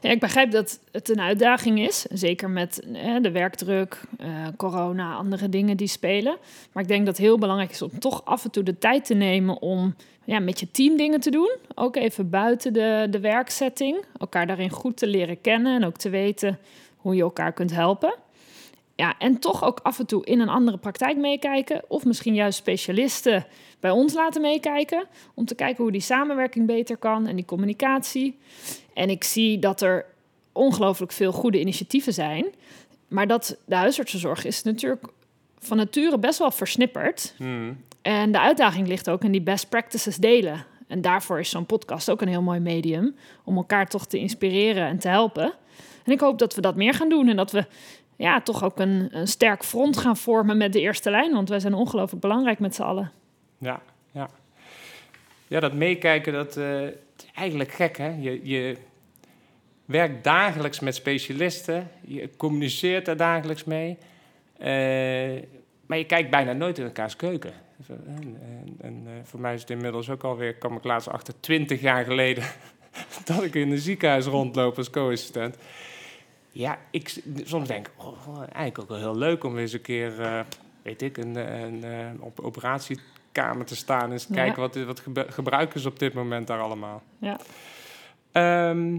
Ja, 0.00 0.10
ik 0.10 0.20
begrijp 0.20 0.50
dat 0.50 0.80
het 0.92 1.08
een 1.08 1.20
uitdaging 1.20 1.80
is, 1.80 2.02
zeker 2.02 2.50
met 2.50 2.80
eh, 2.92 3.16
de 3.20 3.30
werkdruk, 3.30 4.00
eh, 4.18 4.28
corona, 4.56 5.14
andere 5.14 5.48
dingen 5.48 5.76
die 5.76 5.86
spelen. 5.86 6.36
Maar 6.72 6.82
ik 6.82 6.88
denk 6.88 7.06
dat 7.06 7.16
het 7.16 7.26
heel 7.26 7.38
belangrijk 7.38 7.70
is 7.70 7.82
om 7.82 7.98
toch 7.98 8.24
af 8.24 8.44
en 8.44 8.50
toe 8.50 8.62
de 8.62 8.78
tijd 8.78 9.04
te 9.04 9.14
nemen 9.14 9.62
om 9.62 9.94
ja, 10.24 10.38
met 10.38 10.60
je 10.60 10.70
team 10.70 10.96
dingen 10.96 11.20
te 11.20 11.30
doen. 11.30 11.56
Ook 11.74 11.96
even 11.96 12.30
buiten 12.30 12.72
de, 12.72 13.06
de 13.10 13.20
werksetting. 13.20 14.04
Elkaar 14.18 14.46
daarin 14.46 14.70
goed 14.70 14.96
te 14.96 15.06
leren 15.06 15.40
kennen 15.40 15.74
en 15.74 15.84
ook 15.84 15.96
te 15.96 16.10
weten 16.10 16.58
hoe 16.96 17.14
je 17.14 17.22
elkaar 17.22 17.52
kunt 17.52 17.72
helpen. 17.72 18.14
Ja, 18.96 19.18
en 19.18 19.38
toch 19.38 19.64
ook 19.64 19.80
af 19.82 19.98
en 19.98 20.06
toe 20.06 20.24
in 20.24 20.40
een 20.40 20.48
andere 20.48 20.78
praktijk 20.78 21.16
meekijken. 21.16 21.82
Of 21.88 22.04
misschien 22.04 22.34
juist 22.34 22.58
specialisten 22.58 23.46
bij 23.80 23.90
ons 23.90 24.14
laten 24.14 24.40
meekijken. 24.40 25.06
Om 25.34 25.44
te 25.44 25.54
kijken 25.54 25.82
hoe 25.82 25.92
die 25.92 26.00
samenwerking 26.00 26.66
beter 26.66 26.96
kan 26.96 27.26
en 27.26 27.36
die 27.36 27.44
communicatie. 27.44 28.38
En 28.94 29.10
ik 29.10 29.24
zie 29.24 29.58
dat 29.58 29.80
er 29.80 30.06
ongelooflijk 30.52 31.12
veel 31.12 31.32
goede 31.32 31.60
initiatieven 31.60 32.12
zijn. 32.12 32.46
Maar 33.08 33.26
dat 33.26 33.58
de 33.64 33.74
huisartsenzorg 33.74 34.44
is 34.44 34.62
natuurlijk 34.62 35.06
van 35.58 35.76
nature 35.76 36.18
best 36.18 36.38
wel 36.38 36.50
versnipperd. 36.50 37.34
Hmm. 37.36 37.84
En 38.02 38.32
de 38.32 38.40
uitdaging 38.40 38.88
ligt 38.88 39.10
ook 39.10 39.24
in 39.24 39.32
die 39.32 39.42
best 39.42 39.68
practices 39.68 40.16
delen. 40.16 40.66
En 40.86 41.00
daarvoor 41.00 41.38
is 41.38 41.50
zo'n 41.50 41.66
podcast 41.66 42.10
ook 42.10 42.20
een 42.20 42.28
heel 42.28 42.42
mooi 42.42 42.60
medium. 42.60 43.16
Om 43.44 43.56
elkaar 43.56 43.88
toch 43.88 44.06
te 44.06 44.18
inspireren 44.18 44.86
en 44.86 44.98
te 44.98 45.08
helpen. 45.08 45.52
En 46.04 46.12
ik 46.12 46.20
hoop 46.20 46.38
dat 46.38 46.54
we 46.54 46.60
dat 46.60 46.76
meer 46.76 46.94
gaan 46.94 47.08
doen. 47.08 47.28
En 47.28 47.36
dat 47.36 47.50
we 47.50 47.66
ja, 48.16 48.40
toch 48.40 48.64
ook 48.64 48.78
een, 48.78 49.08
een 49.10 49.26
sterk 49.26 49.64
front 49.64 49.96
gaan 49.96 50.16
vormen 50.16 50.56
met 50.56 50.72
de 50.72 50.80
eerste 50.80 51.10
lijn. 51.10 51.32
Want 51.32 51.48
wij 51.48 51.60
zijn 51.60 51.74
ongelooflijk 51.74 52.22
belangrijk 52.22 52.58
met 52.58 52.74
z'n 52.74 52.82
allen. 52.82 53.12
Ja, 53.58 53.80
ja. 54.10 54.28
Ja, 55.48 55.60
dat 55.60 55.72
meekijken, 55.72 56.32
dat 56.32 56.56
eh, 56.56 56.82
is 56.82 56.92
eigenlijk 57.34 57.72
gek, 57.72 57.96
hè? 57.96 58.08
Je, 58.08 58.40
je 58.42 58.76
werkt 59.84 60.24
dagelijks 60.24 60.80
met 60.80 60.94
specialisten, 60.94 61.90
je 62.00 62.30
communiceert 62.36 63.04
daar 63.04 63.16
dagelijks 63.16 63.64
mee, 63.64 63.98
eh, 64.58 65.42
maar 65.86 65.98
je 65.98 66.04
kijkt 66.06 66.30
bijna 66.30 66.52
nooit 66.52 66.78
in 66.78 66.84
elkaars 66.84 67.16
keuken. 67.16 67.52
En, 67.88 68.38
en, 68.80 69.02
eh, 69.06 69.12
voor 69.22 69.40
mij 69.40 69.54
is 69.54 69.60
het 69.60 69.70
inmiddels 69.70 70.10
ook 70.10 70.24
alweer, 70.24 70.54
kwam 70.54 70.76
ik 70.76 70.84
laatst 70.84 71.08
achter, 71.08 71.34
20 71.40 71.80
jaar 71.80 72.04
geleden, 72.04 72.44
dat 73.24 73.42
ik 73.42 73.54
in 73.54 73.70
een 73.70 73.78
ziekenhuis 73.78 74.24
rondloop 74.26 74.76
als 74.76 74.90
co-assistent. 74.90 75.56
Ja, 76.58 76.78
ik 76.90 77.22
soms 77.44 77.68
denk 77.68 77.86
ik, 77.86 77.92
oh, 77.96 78.28
oh, 78.28 78.38
eigenlijk 78.40 78.78
ook 78.78 78.88
wel 78.88 78.98
heel 78.98 79.16
leuk 79.16 79.44
om 79.44 79.58
eens 79.58 79.72
een 79.72 79.80
keer, 79.80 80.20
eh, 80.20 80.40
weet 80.82 81.02
ik, 81.02 81.16
een, 81.16 81.36
een, 81.36 81.82
een 81.82 82.20
op 82.20 82.40
operatiekamer 82.40 83.66
te 83.66 83.76
staan 83.76 84.02
en 84.04 84.12
eens 84.12 84.26
Ja. 84.28 84.34
kijken 84.34 84.60
wat, 84.60 84.76
wat 84.76 85.02
gebruiken 85.28 85.80
ze 85.80 85.88
op 85.88 85.98
dit 85.98 86.14
moment 86.14 86.46
daar 86.46 86.60
allemaal. 86.60 87.02
Ja. 87.18 87.38
Ehm, 88.32 88.94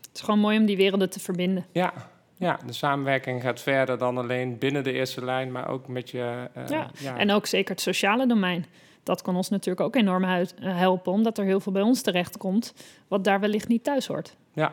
Het 0.00 0.14
is 0.14 0.20
gewoon 0.20 0.40
mooi 0.40 0.58
om 0.58 0.66
die 0.66 0.76
werelden 0.76 1.10
te 1.10 1.20
verbinden. 1.20 1.66
ja, 1.72 1.92
ja, 2.38 2.58
de 2.66 2.72
samenwerking 2.72 3.42
gaat 3.42 3.60
verder 3.60 3.98
dan 3.98 4.18
alleen 4.18 4.58
binnen 4.58 4.84
de 4.84 4.92
eerste 4.92 5.24
lijn, 5.24 5.52
maar 5.52 5.68
ook 5.68 5.88
met 5.88 6.10
je... 6.10 6.48
eh, 6.52 6.68
Ja, 6.68 6.90
ja. 6.98 7.16
En 7.16 7.30
ook 7.30 7.46
zeker 7.46 7.70
het 7.70 7.80
sociale 7.80 8.26
domein. 8.26 8.66
Dat 9.02 9.22
kan 9.22 9.36
ons 9.36 9.48
natuurlijk 9.48 9.86
ook 9.86 9.96
enorm 9.96 10.24
eh, 10.24 10.42
helpen, 10.60 11.12
omdat 11.12 11.38
er 11.38 11.44
heel 11.44 11.60
veel 11.60 11.72
bij 11.72 11.82
ons 11.82 12.02
terechtkomt, 12.02 12.74
wat 13.08 13.24
daar 13.24 13.40
wellicht 13.40 13.68
niet 13.68 13.84
thuis 13.84 14.06
hoort. 14.06 14.36
Ja, 14.52 14.72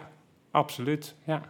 absoluut. 0.52 1.16
Ja. 1.24 1.42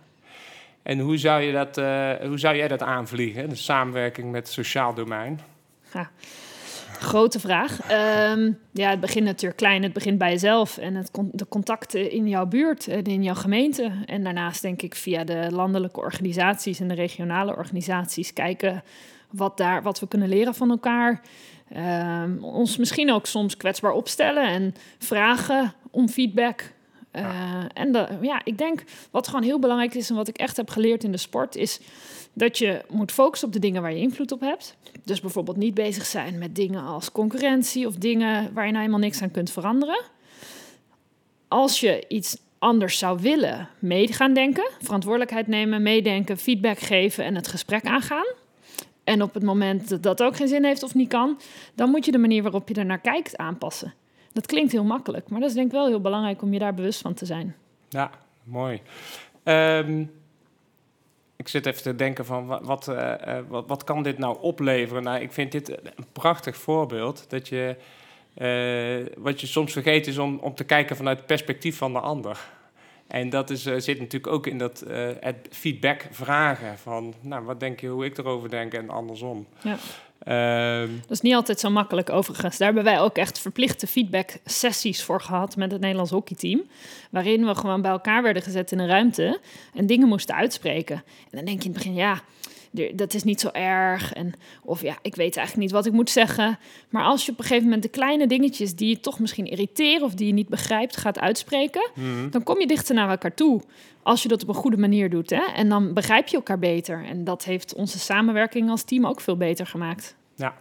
En 0.84 1.00
hoe 1.00 1.18
zou, 1.18 1.42
je 1.42 1.52
dat, 1.52 1.78
eh, 1.78 2.12
hoe 2.28 2.40
zou 2.40 2.56
jij 2.56 2.68
dat 2.68 2.82
aanvliegen, 2.82 3.50
de 3.50 3.56
samenwerking 3.56 4.32
met 4.32 4.44
het 4.44 4.54
sociaal 4.54 4.94
domein? 4.94 5.40
Grote 7.00 7.40
vraag. 7.40 7.82
Ehm, 7.82 8.52
ja, 8.72 8.90
het 8.90 9.00
begint 9.00 9.26
natuurlijk 9.26 9.58
klein. 9.58 9.84
Het 9.84 9.94
begint 9.94 10.18
bij 10.18 10.32
jezelf 10.32 10.78
en 10.78 10.96
het 10.96 11.10
de 11.32 11.48
contacten 11.48 12.12
in 12.12 12.28
jouw 12.28 12.46
buurt 12.46 12.88
en 12.88 13.04
in 13.04 13.24
jouw 13.24 13.34
gemeente. 13.34 13.92
En 14.06 14.24
daarnaast 14.24 14.62
denk 14.62 14.82
ik 14.82 14.96
via 14.96 15.24
de 15.24 15.48
landelijke 15.52 16.00
organisaties 16.00 16.80
en 16.80 16.88
de 16.88 16.94
regionale 16.94 17.56
organisaties 17.56 18.34
kijken 18.34 18.84
wat, 19.30 19.58
daar, 19.58 19.84
wat 19.84 20.00
we 20.00 20.08
kunnen 20.08 20.30
leren 20.30 20.56
van 20.56 20.70
elkaar. 20.70 21.22
Ehm, 21.70 22.44
ons 22.44 22.78
misschien 22.78 23.12
ook 23.12 23.26
soms 23.26 23.58
kwetsbaar 23.58 23.92
opstellen 23.92 24.48
en 24.48 24.76
vragen 24.98 25.74
om 25.92 26.10
feedback. 26.10 26.72
Eh, 27.14 27.64
En 27.74 28.18
ja, 28.22 28.42
ik 28.44 28.58
denk 28.58 28.84
wat 29.12 29.28
gewoon 29.28 29.44
heel 29.44 29.60
belangrijk 29.60 29.94
is 29.94 30.10
en 30.10 30.16
wat 30.16 30.28
ik 30.28 30.38
echt 30.38 30.58
heb 30.58 30.70
geleerd 30.70 31.04
in 31.04 31.12
de 31.12 31.18
sport 31.18 31.56
is 31.56 31.80
dat 32.34 32.58
je 32.58 32.82
moet 32.90 33.12
focussen 33.12 33.48
op 33.48 33.54
de 33.54 33.60
dingen 33.60 33.82
waar 33.82 33.94
je 33.94 34.00
invloed 34.00 34.32
op 34.32 34.40
hebt. 34.40 34.76
Dus 35.04 35.22
bijvoorbeeld 35.22 35.58
niet 35.58 35.74
bezig 35.74 36.06
zijn 36.06 36.38
met 36.38 36.56
dingen 36.56 36.84
als 36.84 37.12
concurrentie 37.12 37.88
of 37.88 37.96
dingen 37.96 38.54
waar 38.54 38.66
je 38.66 38.72
nou 38.72 38.84
helemaal 38.84 39.04
niks 39.04 39.22
aan 39.22 39.32
kunt 39.32 39.52
veranderen. 39.52 40.02
Als 41.48 41.80
je 41.80 42.06
iets 42.08 42.38
anders 42.60 42.98
zou 42.98 43.20
willen, 43.22 43.70
mee 43.80 44.14
gaan 44.14 44.34
denken, 44.34 44.70
verantwoordelijkheid 44.82 45.48
nemen, 45.48 45.82
meedenken, 45.82 46.38
feedback 46.38 46.80
geven 46.80 47.24
en 47.24 47.36
het 47.36 47.48
gesprek 47.48 47.86
aangaan. 47.86 48.26
En 49.04 49.22
op 49.22 49.34
het 49.34 49.44
moment 49.44 49.90
dat 49.90 50.04
dat 50.04 50.24
ook 50.24 50.36
geen 50.36 50.48
zin 50.48 50.64
heeft 50.64 50.84
of 50.84 50.94
niet 50.94 51.10
kan, 51.10 51.40
dan 51.74 51.90
moet 51.90 52.06
je 52.06 52.12
de 52.12 52.18
manier 52.18 52.42
waarop 52.42 52.68
je 52.68 52.76
er 52.76 52.86
naar 52.86 53.02
kijkt 53.02 53.38
aanpassen. 53.38 53.94
Dat 54.34 54.46
klinkt 54.46 54.72
heel 54.72 54.84
makkelijk, 54.84 55.30
maar 55.30 55.40
dat 55.40 55.50
is 55.50 55.56
denk 55.56 55.68
ik 55.68 55.74
wel 55.74 55.88
heel 55.88 56.02
belangrijk 56.02 56.42
om 56.42 56.54
je 56.54 56.60
daar 56.60 56.74
bewust 56.74 57.02
van 57.02 57.14
te 57.14 57.26
zijn. 57.26 57.56
Ja, 57.90 58.12
mooi. 58.44 58.82
Ehm, 59.44 60.04
ik 61.36 61.48
zit 61.48 61.66
even 61.66 61.82
te 61.82 61.96
denken 61.96 62.26
van 62.26 62.46
wat, 62.46 62.62
wat, 62.64 62.88
eh, 62.88 63.38
eh, 63.38 63.44
wat, 63.48 63.68
wat 63.68 63.84
kan 63.84 64.04
dit 64.04 64.18
nou 64.18 64.38
opleveren? 64.42 65.04
Nou, 65.04 65.22
ik 65.22 65.32
vind 65.32 65.52
dit 65.52 65.70
een 65.70 66.06
prachtig 66.12 66.58
voorbeeld. 66.58 67.26
Dat 67.30 67.48
je, 67.48 67.76
eh, 68.34 69.22
wat 69.24 69.42
je 69.42 69.48
soms 69.48 69.74
vergeet 69.74 70.08
is 70.08 70.18
om, 70.18 70.38
om 70.38 70.56
te 70.56 70.64
kijken 70.64 70.96
vanuit 70.96 71.18
het 71.18 71.28
perspectief 71.28 71.78
van 71.78 71.94
de 71.94 72.00
ander. 72.00 72.40
En 73.08 73.30
dat 73.30 73.50
is, 73.50 73.66
eh, 73.66 73.76
zit 73.78 74.00
natuurlijk 74.00 74.34
ook 74.34 74.48
in 74.48 74.58
dat 74.58 74.84
het 75.20 75.48
feedback 75.52 76.08
vragen 76.12 76.78
van, 76.78 77.14
nou, 77.22 77.46
wat 77.46 77.60
denk 77.60 77.80
je 77.80 77.88
hoe 77.88 78.06
ik 78.06 78.18
erover 78.18 78.50
denk 78.50 78.74
en 78.74 78.90
andersom. 78.90 79.48
Ja. 79.62 79.78
Ehm, 80.24 80.90
Dat 81.02 81.12
is 81.12 81.22
niet 81.22 81.34
altijd 81.34 81.60
zo 81.60 81.70
makkelijk 81.70 82.10
overigens. 82.10 82.58
Daar 82.58 82.74
hebben 82.74 82.92
wij 82.94 83.00
ook 83.00 83.18
echt 83.18 83.40
verplichte 83.40 83.88
feedback 83.88 84.30
sessies 84.46 85.04
voor 85.04 85.22
gehad 85.22 85.56
met 85.56 85.72
het 85.72 85.82
Nederlands 85.82 86.12
hockeyteam. 86.12 86.62
Waarin 87.10 87.46
we 87.46 87.56
gewoon 87.56 87.82
bij 87.82 87.92
elkaar 87.92 88.24
werden 88.24 88.44
gezet 88.44 88.72
in 88.72 88.80
een 88.80 88.88
ruimte 88.88 89.40
en 89.74 89.86
dingen 89.88 90.08
moesten 90.08 90.36
uitspreken. 90.36 90.96
En 90.96 91.38
dan 91.38 91.46
denk 91.46 91.62
je 91.62 91.70
in 91.70 91.74
het 91.74 91.84
begin, 91.84 91.94
ja, 91.94 92.22
dat 92.96 93.14
is 93.14 93.24
niet 93.24 93.40
zo 93.40 93.50
erg. 93.52 94.14
En, 94.14 94.34
of 94.64 94.82
ja, 94.82 94.98
ik 95.02 95.16
weet 95.16 95.38
eigenlijk 95.38 95.68
niet 95.68 95.72
wat 95.72 95.86
ik 95.86 95.92
moet 95.92 96.10
zeggen. 96.10 96.58
Maar 96.90 97.04
als 97.04 97.26
je 97.26 97.32
op 97.32 97.38
een 97.38 97.44
gegeven 97.44 97.64
moment 97.64 97.84
de 97.84 97.90
kleine 97.90 98.28
dingetjes 98.28 98.76
die 98.76 98.90
je 98.90 99.00
toch 99.00 99.20
misschien 99.20 99.46
irriteren 99.46 100.06
of 100.06 100.14
die 100.14 100.28
je 100.28 100.34
niet 100.34 100.50
begrijpt 100.50 100.98
gaat 100.98 101.20
uitspreken, 101.20 101.92
mhm. 101.96 102.30
dan 102.30 102.44
kom 102.44 102.60
je 102.60 102.68
dichter 102.68 102.96
naar 102.96 103.10
elkaar 103.10 103.34
toe. 103.34 103.62
Als 104.04 104.22
je 104.22 104.28
dat 104.28 104.42
op 104.42 104.48
een 104.48 104.54
goede 104.54 104.78
manier 104.78 105.10
doet. 105.10 105.30
Hè? 105.30 105.44
En 105.56 105.70
dan 105.70 105.94
begrijp 105.94 106.28
je 106.28 106.36
elkaar 106.36 106.60
beter. 106.60 107.06
En 107.06 107.24
dat 107.24 107.44
heeft 107.44 107.74
onze 107.74 108.00
samenwerking 108.00 108.70
als 108.70 108.84
team 108.84 109.06
ook 109.06 109.22
veel 109.22 109.38
beter 109.38 109.66
gemaakt. 109.66 110.16
Ja. 110.36 110.56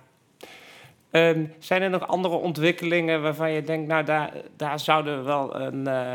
Ehm, 1.10 1.44
zijn 1.58 1.82
er 1.82 1.90
nog 1.90 2.06
andere 2.06 2.34
ontwikkelingen 2.34 3.22
waarvan 3.22 3.50
je 3.52 3.62
denkt, 3.62 3.88
nou, 3.88 4.04
daar, 4.04 4.32
daar 4.56 4.80
zouden 4.80 5.18
we 5.18 5.24
wel 5.24 5.60
een, 5.60 5.86
eh, 5.86 6.14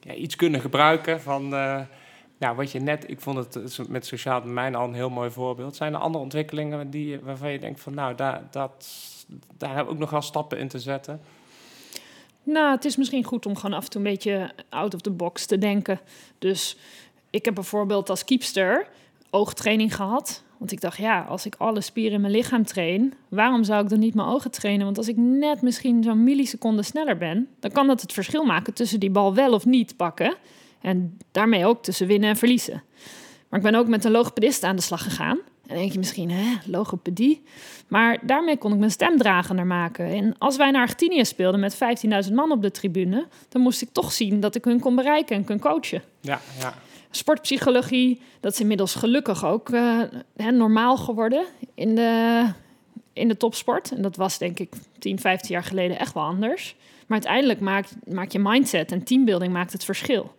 ja, 0.00 0.14
iets 0.14 0.36
kunnen 0.36 0.60
gebruiken 0.60 1.20
van, 1.20 1.54
eh, 1.54 1.80
nou, 2.38 2.56
wat 2.56 2.72
je 2.72 2.80
net, 2.80 3.10
ik 3.10 3.20
vond 3.20 3.36
het 3.36 3.78
eh, 3.78 3.86
met 3.86 4.06
sociaal 4.06 4.42
domein 4.42 4.74
al 4.74 4.84
een 4.84 4.94
heel 4.94 5.10
mooi 5.10 5.30
voorbeeld. 5.30 5.76
Zijn 5.76 5.94
er 5.94 6.00
andere 6.00 6.24
ontwikkelingen 6.24 6.90
die, 6.90 7.20
waarvan 7.20 7.52
je 7.52 7.58
denkt 7.58 7.80
van, 7.80 7.94
nou, 7.94 8.14
daar, 8.14 8.42
dat, 8.50 8.86
daar 9.58 9.68
hebben 9.68 9.86
we 9.86 9.92
ook 9.92 9.98
nog 9.98 10.10
wel 10.10 10.22
stappen 10.22 10.58
in 10.58 10.68
te 10.68 10.78
zetten? 10.78 11.20
Nou, 12.42 12.74
het 12.74 12.84
is 12.84 12.96
misschien 12.96 13.24
goed 13.24 13.46
om 13.46 13.56
gewoon 13.56 13.76
af 13.76 13.84
en 13.84 13.90
toe 13.90 14.04
een 14.04 14.10
beetje 14.10 14.50
out 14.68 14.94
of 14.94 15.00
the 15.00 15.10
box 15.10 15.46
te 15.46 15.58
denken. 15.58 16.00
Dus 16.38 16.76
ik 17.30 17.44
heb 17.44 17.54
bijvoorbeeld 17.54 18.10
als 18.10 18.24
keepster 18.24 18.88
oogtraining 19.30 19.94
gehad. 19.94 20.42
Want 20.58 20.72
ik 20.72 20.80
dacht, 20.80 20.98
ja, 20.98 21.20
als 21.20 21.46
ik 21.46 21.54
alle 21.58 21.80
spieren 21.80 22.12
in 22.12 22.20
mijn 22.20 22.32
lichaam 22.32 22.64
train, 22.64 23.14
waarom 23.28 23.64
zou 23.64 23.82
ik 23.82 23.88
dan 23.88 23.98
niet 23.98 24.14
mijn 24.14 24.28
ogen 24.28 24.50
trainen? 24.50 24.84
Want 24.84 24.98
als 24.98 25.08
ik 25.08 25.16
net 25.16 25.62
misschien 25.62 26.02
zo'n 26.02 26.24
milliseconde 26.24 26.82
sneller 26.82 27.16
ben, 27.16 27.48
dan 27.60 27.70
kan 27.70 27.86
dat 27.86 28.00
het 28.00 28.12
verschil 28.12 28.44
maken 28.44 28.74
tussen 28.74 29.00
die 29.00 29.10
bal 29.10 29.34
wel 29.34 29.52
of 29.52 29.64
niet 29.64 29.96
pakken. 29.96 30.36
En 30.84 31.18
daarmee 31.32 31.66
ook 31.66 31.82
tussen 31.82 32.06
winnen 32.06 32.28
en 32.28 32.36
verliezen. 32.36 32.82
Maar 33.48 33.58
ik 33.58 33.70
ben 33.70 33.74
ook 33.74 33.88
met 33.88 34.04
een 34.04 34.10
logopedist 34.10 34.62
aan 34.62 34.76
de 34.76 34.82
slag 34.82 35.02
gegaan. 35.02 35.38
En 35.66 35.76
denk 35.76 35.92
je 35.92 35.98
misschien, 35.98 36.30
hè, 36.30 36.56
logopedie? 36.66 37.42
Maar 37.88 38.18
daarmee 38.26 38.56
kon 38.56 38.72
ik 38.72 38.78
mijn 38.78 38.90
stem 38.90 39.18
dragender 39.18 39.66
maken. 39.66 40.06
En 40.06 40.38
als 40.38 40.56
wij 40.56 40.70
naar 40.70 40.80
Argentinië 40.80 41.24
speelden 41.24 41.60
met 41.60 41.78
15.000 42.26 42.32
man 42.32 42.52
op 42.52 42.62
de 42.62 42.70
tribune... 42.70 43.26
dan 43.48 43.62
moest 43.62 43.82
ik 43.82 43.88
toch 43.92 44.12
zien 44.12 44.40
dat 44.40 44.54
ik 44.54 44.64
hun 44.64 44.80
kon 44.80 44.94
bereiken 44.94 45.36
en 45.36 45.44
kon 45.44 45.58
coachen. 45.58 46.02
Ja, 46.20 46.40
ja. 46.60 46.74
Sportpsychologie, 47.10 48.20
dat 48.40 48.52
is 48.52 48.60
inmiddels 48.60 48.94
gelukkig 48.94 49.44
ook 49.44 49.70
eh, 49.70 50.00
hè, 50.36 50.50
normaal 50.50 50.96
geworden 50.96 51.44
in 51.74 51.94
de, 51.94 52.44
in 53.12 53.28
de 53.28 53.36
topsport. 53.36 53.92
En 53.92 54.02
dat 54.02 54.16
was 54.16 54.38
denk 54.38 54.58
ik 54.58 54.74
10, 54.98 55.18
15 55.18 55.54
jaar 55.54 55.64
geleden 55.64 55.98
echt 55.98 56.14
wel 56.14 56.24
anders. 56.24 56.76
Maar 57.06 57.18
uiteindelijk 57.18 57.60
maakt, 57.60 57.94
maakt 58.04 58.32
je 58.32 58.38
mindset 58.38 58.92
en 58.92 59.04
teambuilding 59.04 59.52
maakt 59.52 59.72
het 59.72 59.84
verschil. 59.84 60.34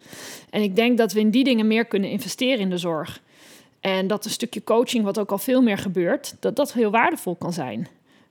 En 0.50 0.62
ik 0.62 0.76
denk 0.76 0.98
dat 0.98 1.14
we 1.14 1.20
in 1.20 1.30
die 1.30 1.44
dingen 1.44 1.68
meer 1.68 1.86
kunnen 1.86 2.10
investeren 2.10 2.60
in 2.60 2.70
de 2.70 2.78
zorg. 2.78 3.22
En 3.80 4.08
dat 4.08 4.26
een 4.26 4.32
stukje 4.32 4.64
coaching, 4.64 5.04
wat 5.04 5.20
ook 5.20 5.32
al 5.32 5.38
veel 5.38 5.62
meer 5.62 5.78
gebeurt, 5.78 6.36
dat 6.40 6.56
dat 6.56 6.74
heel 6.74 6.92
waardevol 6.92 7.36
kan 7.36 7.54
zijn. 7.54 7.88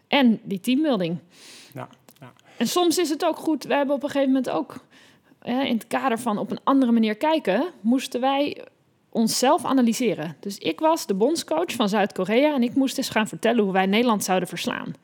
En 0.08 0.40
die 0.42 0.60
teambuilding. 0.60 1.18
Ja, 1.74 1.88
ja. 2.20 2.32
En 2.56 2.66
soms 2.66 2.98
is 2.98 3.10
het 3.10 3.24
ook 3.24 3.36
goed. 3.36 3.64
We 3.64 3.74
hebben 3.74 3.94
op 3.94 4.02
een 4.02 4.10
gegeven 4.10 4.32
moment 4.32 4.50
ook 4.50 4.84
in 5.44 5.74
het 5.74 5.86
kader 5.86 6.18
van 6.18 6.38
op 6.38 6.50
een 6.50 6.60
andere 6.64 6.92
manier 6.92 7.14
kijken, 7.14 7.64
moesten 7.80 8.20
wij 8.20 8.64
onszelf 9.10 9.64
analyseren. 9.64 10.36
Dus 10.40 10.58
ik 10.58 10.80
was 10.80 11.06
de 11.06 11.14
bondscoach 11.14 11.72
van 11.72 11.88
Zuid-Korea 11.88 12.54
en 12.54 12.62
ik 12.62 12.74
moest 12.74 12.98
eens 12.98 13.08
gaan 13.08 13.28
vertellen 13.28 13.64
hoe 13.64 13.72
wij 13.72 13.86
Nederland 13.86 14.24
zouden 14.24 14.48
verslaan. 14.48 14.94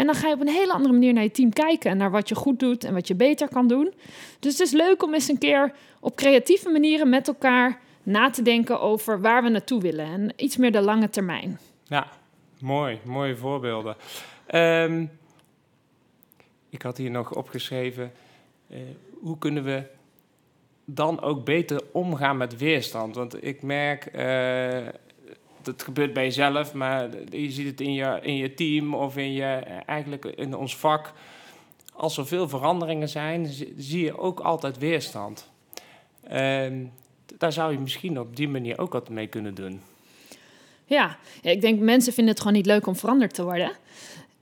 En 0.00 0.06
dan 0.06 0.14
ga 0.14 0.28
je 0.28 0.34
op 0.34 0.40
een 0.40 0.48
hele 0.48 0.72
andere 0.72 0.92
manier 0.92 1.12
naar 1.12 1.22
je 1.22 1.30
team 1.30 1.52
kijken 1.52 1.90
en 1.90 1.96
naar 1.96 2.10
wat 2.10 2.28
je 2.28 2.34
goed 2.34 2.58
doet 2.58 2.84
en 2.84 2.94
wat 2.94 3.08
je 3.08 3.14
beter 3.14 3.48
kan 3.48 3.68
doen. 3.68 3.92
Dus 4.38 4.58
het 4.58 4.66
is 4.66 4.72
leuk 4.72 5.02
om 5.02 5.14
eens 5.14 5.28
een 5.28 5.38
keer 5.38 5.72
op 6.00 6.16
creatieve 6.16 6.70
manieren 6.70 7.08
met 7.08 7.28
elkaar 7.28 7.80
na 8.02 8.30
te 8.30 8.42
denken 8.42 8.80
over 8.80 9.20
waar 9.20 9.42
we 9.42 9.48
naartoe 9.48 9.80
willen 9.80 10.06
en 10.06 10.32
iets 10.36 10.56
meer 10.56 10.72
de 10.72 10.80
lange 10.80 11.10
termijn. 11.10 11.58
Ja, 11.84 12.06
mooi, 12.60 12.98
mooie 13.04 13.36
voorbeelden. 13.36 13.96
Ehm, 14.46 15.06
ik 16.68 16.82
had 16.82 16.96
hier 16.96 17.10
nog 17.10 17.34
opgeschreven, 17.34 18.12
uh, 18.68 18.78
hoe 19.20 19.38
kunnen 19.38 19.64
we 19.64 19.82
dan 20.84 21.20
ook 21.20 21.44
beter 21.44 21.82
omgaan 21.92 22.36
met 22.36 22.56
weerstand? 22.56 23.14
Want 23.14 23.44
ik 23.44 23.62
merk, 23.62 24.08
uh, 24.14 24.88
dat 25.62 25.82
gebeurt 25.82 26.12
bij 26.12 26.24
jezelf, 26.24 26.74
maar 26.74 27.08
je 27.30 27.50
ziet 27.50 27.66
het 27.66 27.80
in 27.80 27.92
je, 27.92 28.18
in 28.22 28.36
je 28.36 28.54
team 28.54 28.94
of 28.94 29.16
in 29.16 29.32
je, 29.32 29.44
eigenlijk 29.86 30.24
in 30.24 30.54
ons 30.54 30.76
vak. 30.76 31.12
Als 31.92 32.16
er 32.16 32.26
veel 32.26 32.48
veranderingen 32.48 33.08
zijn, 33.08 33.46
zie 33.76 34.04
je 34.04 34.18
ook 34.18 34.40
altijd 34.40 34.78
weerstand. 34.78 35.50
Uh, 36.32 36.66
daar 37.38 37.52
zou 37.52 37.72
je 37.72 37.78
misschien 37.78 38.20
op 38.20 38.36
die 38.36 38.48
manier 38.48 38.78
ook 38.78 38.92
wat 38.92 39.08
mee 39.08 39.26
kunnen 39.26 39.54
doen. 39.54 39.80
Ja, 40.84 41.18
ik 41.42 41.60
denk 41.60 41.80
mensen 41.80 42.12
vinden 42.12 42.32
het 42.32 42.42
gewoon 42.42 42.56
niet 42.56 42.66
leuk 42.66 42.86
om 42.86 42.96
veranderd 42.96 43.34
te 43.34 43.44
worden. 43.44 43.72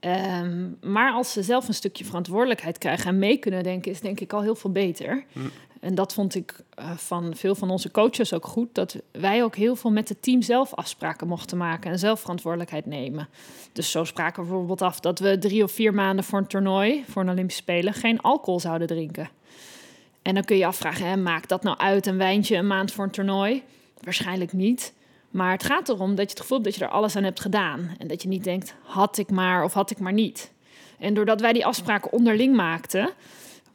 Um, 0.00 0.78
maar 0.82 1.12
als 1.12 1.32
ze 1.32 1.42
zelf 1.42 1.68
een 1.68 1.74
stukje 1.74 2.04
verantwoordelijkheid 2.04 2.78
krijgen 2.78 3.06
en 3.06 3.18
mee 3.18 3.36
kunnen 3.36 3.62
denken, 3.62 3.90
is 3.90 4.00
denk 4.00 4.20
ik 4.20 4.32
al 4.32 4.42
heel 4.42 4.54
veel 4.54 4.72
beter. 4.72 5.24
Hm. 5.32 5.40
En 5.80 5.94
dat 5.94 6.14
vond 6.14 6.34
ik 6.34 6.54
uh, 6.78 6.90
van 6.96 7.34
veel 7.36 7.54
van 7.54 7.70
onze 7.70 7.90
coaches 7.90 8.32
ook 8.32 8.46
goed, 8.46 8.74
dat 8.74 8.96
wij 9.10 9.42
ook 9.42 9.56
heel 9.56 9.76
veel 9.76 9.90
met 9.90 10.08
het 10.08 10.22
team 10.22 10.42
zelf 10.42 10.74
afspraken 10.74 11.28
mochten 11.28 11.58
maken 11.58 11.90
en 11.90 11.98
zelf 11.98 12.20
verantwoordelijkheid 12.20 12.86
nemen. 12.86 13.28
Dus 13.72 13.90
zo 13.90 14.04
spraken 14.04 14.42
we 14.42 14.48
bijvoorbeeld 14.48 14.82
af 14.82 15.00
dat 15.00 15.18
we 15.18 15.38
drie 15.38 15.62
of 15.62 15.72
vier 15.72 15.94
maanden 15.94 16.24
voor 16.24 16.38
een 16.38 16.46
toernooi, 16.46 17.04
voor 17.08 17.22
een 17.22 17.30
Olympische 17.30 17.62
Spelen, 17.62 17.94
geen 17.94 18.20
alcohol 18.20 18.60
zouden 18.60 18.86
drinken. 18.86 19.30
En 20.22 20.34
dan 20.34 20.44
kun 20.44 20.56
je 20.56 20.66
afvragen, 20.66 21.06
hè, 21.06 21.16
maakt 21.16 21.48
dat 21.48 21.62
nou 21.62 21.78
uit 21.78 22.06
een 22.06 22.18
wijntje 22.18 22.56
een 22.56 22.66
maand 22.66 22.92
voor 22.92 23.04
een 23.04 23.10
toernooi? 23.10 23.62
Waarschijnlijk 24.00 24.52
niet. 24.52 24.92
Maar 25.30 25.52
het 25.52 25.64
gaat 25.64 25.88
erom 25.88 26.14
dat 26.14 26.24
je 26.24 26.30
het 26.30 26.40
gevoel 26.40 26.58
hebt 26.58 26.70
dat 26.70 26.78
je 26.78 26.84
er 26.84 26.96
alles 26.96 27.16
aan 27.16 27.24
hebt 27.24 27.40
gedaan. 27.40 27.94
En 27.98 28.08
dat 28.08 28.22
je 28.22 28.28
niet 28.28 28.44
denkt, 28.44 28.74
had 28.82 29.18
ik 29.18 29.30
maar 29.30 29.64
of 29.64 29.72
had 29.72 29.90
ik 29.90 29.98
maar 29.98 30.12
niet. 30.12 30.52
En 30.98 31.14
doordat 31.14 31.40
wij 31.40 31.52
die 31.52 31.66
afspraken 31.66 32.12
onderling 32.12 32.56
maakten, 32.56 33.10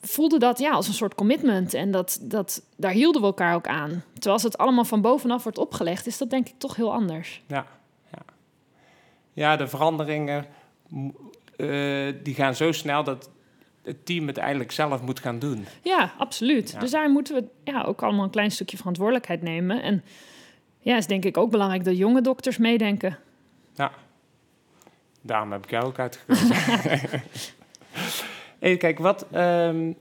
voelde 0.04 0.40
dat 0.40 0.60
ja, 0.60 0.72
als 0.72 0.88
een 0.88 0.94
soort 0.94 1.16
commitment. 1.16 1.74
En 1.74 1.92
dat, 1.92 2.20
dat, 2.22 2.66
daar 2.78 2.92
hielden 2.92 3.22
we 3.22 3.28
elkaar 3.28 3.56
ook 3.56 3.68
aan. 3.68 4.04
Terwijl 4.14 4.34
als 4.34 4.44
het 4.44 4.58
allemaal 4.58 4.86
van 4.86 5.02
bovenaf 5.02 5.44
wordt 5.44 5.58
opgelegd, 5.58 6.08
is 6.08 6.18
dat 6.18 6.30
denk 6.30 6.48
ik 6.48 6.54
toch 6.58 6.76
heel 6.76 6.94
anders. 6.94 7.42
Ja, 7.48 7.66
ja. 8.12 8.22
ja 9.34 9.56
de 9.56 9.68
veranderingen 9.68 10.46
uh, 11.58 12.14
die 12.24 12.34
gaan 12.34 12.56
zo 12.56 12.72
snel 12.72 13.04
dat 13.04 13.30
het 13.84 14.06
team 14.06 14.28
het 14.28 14.38
eigenlijk 14.38 14.72
zelf 14.72 15.02
moet 15.02 15.20
gaan 15.20 15.40
doen. 15.40 15.66
Ja, 15.82 16.14
absoluut. 16.18 16.80
Dus 16.80 16.92
daar 16.92 17.10
moeten 17.10 17.36
we 17.36 17.72
ja, 17.72 17.84
ook 17.84 18.04
allemaal 18.04 18.24
een 18.24 18.30
klein 18.30 18.52
stukje 18.52 18.78
verantwoordelijkheid 18.78 19.42
nemen. 19.42 19.82
En 19.82 20.04
ja, 20.80 20.98
is 20.98 21.08
denk 21.08 21.26
ik 21.26 21.38
ook 21.38 21.52
belangrijk 21.52 21.84
dat 21.84 21.98
jonge 21.98 22.22
dokters 22.22 22.58
meedenken. 22.58 23.18
Ja, 23.76 23.92
daarom 25.22 25.52
heb 25.52 25.64
ik 25.64 25.70
jou 25.70 25.86
ook 25.86 26.00
uitgekozen. 26.00 27.22
Even 28.64 28.78
kijken, 28.78 29.04
wat, 29.04 29.26
um, 29.36 29.96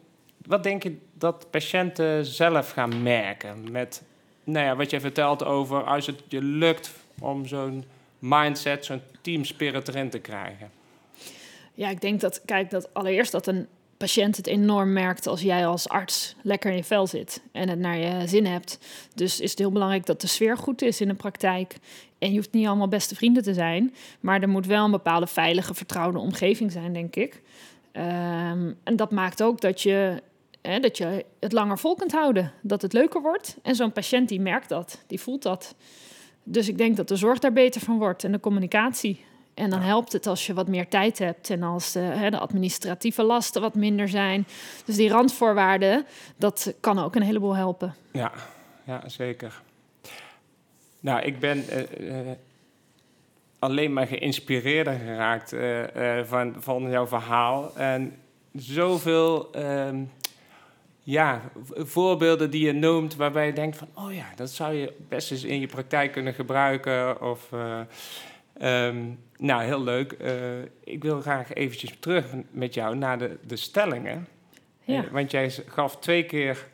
wat 0.47 0.63
denk 0.63 0.83
je 0.83 0.97
dat 1.15 1.47
patiënten 1.51 2.27
zelf 2.27 2.71
gaan 2.71 3.03
merken 3.03 3.71
met 3.71 4.03
nou 4.45 4.67
ja, 4.67 4.77
wat 4.77 4.91
je 4.91 5.01
vertelt 5.01 5.45
over 5.45 5.85
als 5.85 6.07
het 6.07 6.23
je 6.29 6.43
lukt 6.43 6.91
om 7.21 7.47
zo'n 7.47 7.85
mindset, 8.19 8.85
zo'n 8.85 9.01
teamspirit 9.21 9.89
erin 9.89 10.11
te 10.11 10.19
krijgen? 10.19 10.71
Ja, 11.75 11.89
ik 11.89 12.01
denk 12.01 12.21
dat, 12.21 12.43
kijk, 12.45 12.71
dat 12.71 12.95
allereerst 12.95 13.33
dat 13.33 13.47
een 13.47 13.67
patiënt 13.97 14.37
het 14.37 14.47
enorm 14.47 14.93
merkt 14.93 15.27
als 15.27 15.41
jij 15.41 15.67
als 15.67 15.89
arts 15.89 16.37
lekker 16.43 16.71
in 16.71 16.77
je 16.77 16.85
vel 16.85 17.07
zit 17.07 17.43
en 17.53 17.69
het 17.69 17.79
naar 17.79 17.99
je 17.99 18.27
zin 18.27 18.47
hebt. 18.47 18.79
Dus 19.15 19.41
is 19.41 19.51
het 19.51 19.59
heel 19.59 19.73
belangrijk 19.73 20.07
dat 20.07 20.21
de 20.21 20.27
sfeer 20.27 20.57
goed 20.57 20.83
is 20.83 21.01
in 21.01 21.09
de 21.09 21.15
praktijk. 21.15 21.77
En 22.19 22.31
je 22.31 22.37
hoeft 22.37 22.53
niet 22.53 22.67
allemaal 22.67 22.89
beste 22.89 23.15
vrienden 23.15 23.43
te 23.43 23.55
zijn, 23.55 23.95
maar 24.21 24.43
er 24.43 24.49
moet 24.49 24.67
wel 24.67 24.85
een 24.85 24.91
bepaalde 24.91 25.27
veilige, 25.27 25.75
vertrouwde 25.75 26.19
omgeving 26.19 26.73
zijn, 26.73 26.93
denk 26.93 27.17
ik. 27.17 27.43
Um, 27.93 28.79
en 28.83 28.97
dat 28.97 29.11
maakt 29.11 29.43
ook 29.43 29.61
dat 29.61 29.81
je, 29.81 30.23
hè, 30.63 30.81
dat 30.81 30.97
je 30.97 31.25
het 31.41 31.53
langer 31.53 31.79
vol 31.79 31.95
kunt 31.95 32.13
houden, 32.13 32.53
dat 32.63 32.83
het 32.83 32.93
leuker 32.93 33.23
wordt. 33.23 33.57
En 33.63 33.75
zo'n 33.75 33.93
patiënt 33.93 34.29
die 34.29 34.41
merkt 34.41 34.69
dat, 34.69 35.05
die 35.07 35.21
voelt 35.21 35.43
dat. 35.43 35.75
Dus 36.45 36.69
ik 36.69 36.79
denk 36.79 36.97
dat 36.97 37.09
de 37.09 37.17
zorg 37.17 37.39
daar 37.39 37.53
beter 37.53 37.81
van 37.81 37.99
wordt 37.99 38.25
en 38.25 38.33
de 38.33 38.41
communicatie. 38.41 39.25
En 39.55 39.71
dan 39.71 39.81
helpt 39.81 40.13
het 40.13 40.27
als 40.27 40.47
je 40.47 40.55
wat 40.55 40.69
meer 40.69 40.89
tijd 40.89 41.19
hebt 41.19 41.51
en 41.51 41.63
als 41.63 41.93
de, 41.93 42.01
hè, 42.01 42.31
de, 42.31 42.39
administratieve 42.39 43.23
lasten 43.23 43.61
wat 43.61 43.75
minder 43.75 44.09
zijn. 44.09 44.47
Dus 44.85 44.97
die 44.97 45.09
randvoorwaarden, 45.09 46.07
dat 46.37 46.75
kan 46.81 46.99
ook 46.99 47.15
een 47.15 47.23
heleboel 47.23 47.57
helpen. 47.57 47.95
Ja, 48.13 48.33
ja 48.85 49.09
zeker. 49.09 49.63
Nou, 51.01 51.23
ik 51.23 51.39
ben 51.39 51.65
uh, 51.99 52.27
uh, 52.27 52.31
alleen 53.63 53.93
maar 53.93 54.07
geïnspireerd 54.07 54.89
geraakt 54.89 55.53
uh, 55.53 55.85
van, 56.25 56.55
van 56.59 56.91
jouw 56.91 57.07
verhaal. 57.07 57.77
En 57.77 58.17
zoveel 58.53 59.51
um, 59.57 60.11
ja, 61.03 61.41
voorbeelden 61.77 62.51
die 62.51 62.67
je 62.67 62.73
noemt 62.73 63.17
waarbij 63.17 63.47
je 63.47 63.53
denkt 63.53 63.77
van... 63.77 63.89
oh 63.95 64.15
ja, 64.15 64.27
dat 64.37 64.51
zou 64.51 64.75
je 64.75 64.93
best 65.09 65.31
eens 65.31 65.45
in 65.45 65.61
je 65.61 65.67
praktijk 65.67 66.13
kunnen 66.13 66.35
gebruiken. 66.35 67.23
Of... 67.23 67.51
Um, 68.63 69.19
nou, 69.39 69.63
heel 69.63 69.83
leuk. 69.83 70.17
Ik 70.85 71.03
wil 71.03 71.21
graag 71.21 71.53
eventjes 71.53 71.97
terug 72.01 72.27
met 72.51 72.75
jou 72.75 72.97
naar 72.97 73.19
de, 73.19 73.39
de 73.47 73.57
stellingen. 73.57 74.27
Ja. 74.85 75.05
Want 75.11 75.31
jij 75.31 75.51
gaf 75.67 75.97
twee 75.97 76.25
keer, 76.25 76.67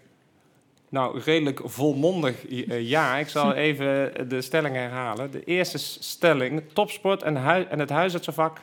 nou, 0.89 1.21
redelijk 1.21 1.61
volmondig 1.65 2.49
uh, 2.49 2.89
ja. 2.89 3.17
Ik 3.17 3.29
zal 3.29 3.55
even 3.67 4.13
de 4.29 4.43
stellingen 4.43 4.83
herhalen. 4.83 5.31
De 5.31 5.45
eerste 5.45 5.79
stelling, 5.79 6.63
topsport 6.73 7.23
en, 7.23 7.37
en 7.71 7.79
het 7.79 7.91
huisartsenvak 7.91 8.61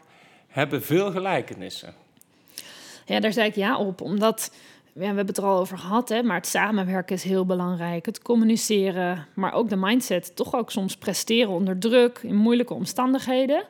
hebben 0.47 0.83
veel 0.83 1.11
gelijkenissen. 1.11 1.93
Ja, 3.05 3.19
daar 3.19 3.33
zei 3.33 3.47
ik 3.47 3.55
ja 3.55 3.77
op, 3.77 4.01
omdat 4.01 4.51
ja, 4.95 5.01
we 5.01 5.05
hebben 5.05 5.25
het 5.27 5.37
er 5.37 5.43
al 5.43 5.59
over 5.59 5.77
gehad, 5.77 6.09
hè, 6.09 6.23
maar 6.23 6.35
het 6.35 6.47
samenwerken 6.47 7.15
is 7.15 7.23
heel 7.23 7.45
belangrijk. 7.45 8.05
Het 8.05 8.21
communiceren, 8.21 9.27
maar 9.33 9.53
ook 9.53 9.69
de 9.69 9.75
mindset. 9.75 10.35
Toch 10.35 10.55
ook 10.55 10.71
soms 10.71 10.97
presteren 10.97 11.51
onder 11.51 11.79
druk, 11.79 12.19
in 12.23 12.35
moeilijke 12.35 12.73
omstandigheden. 12.73 13.63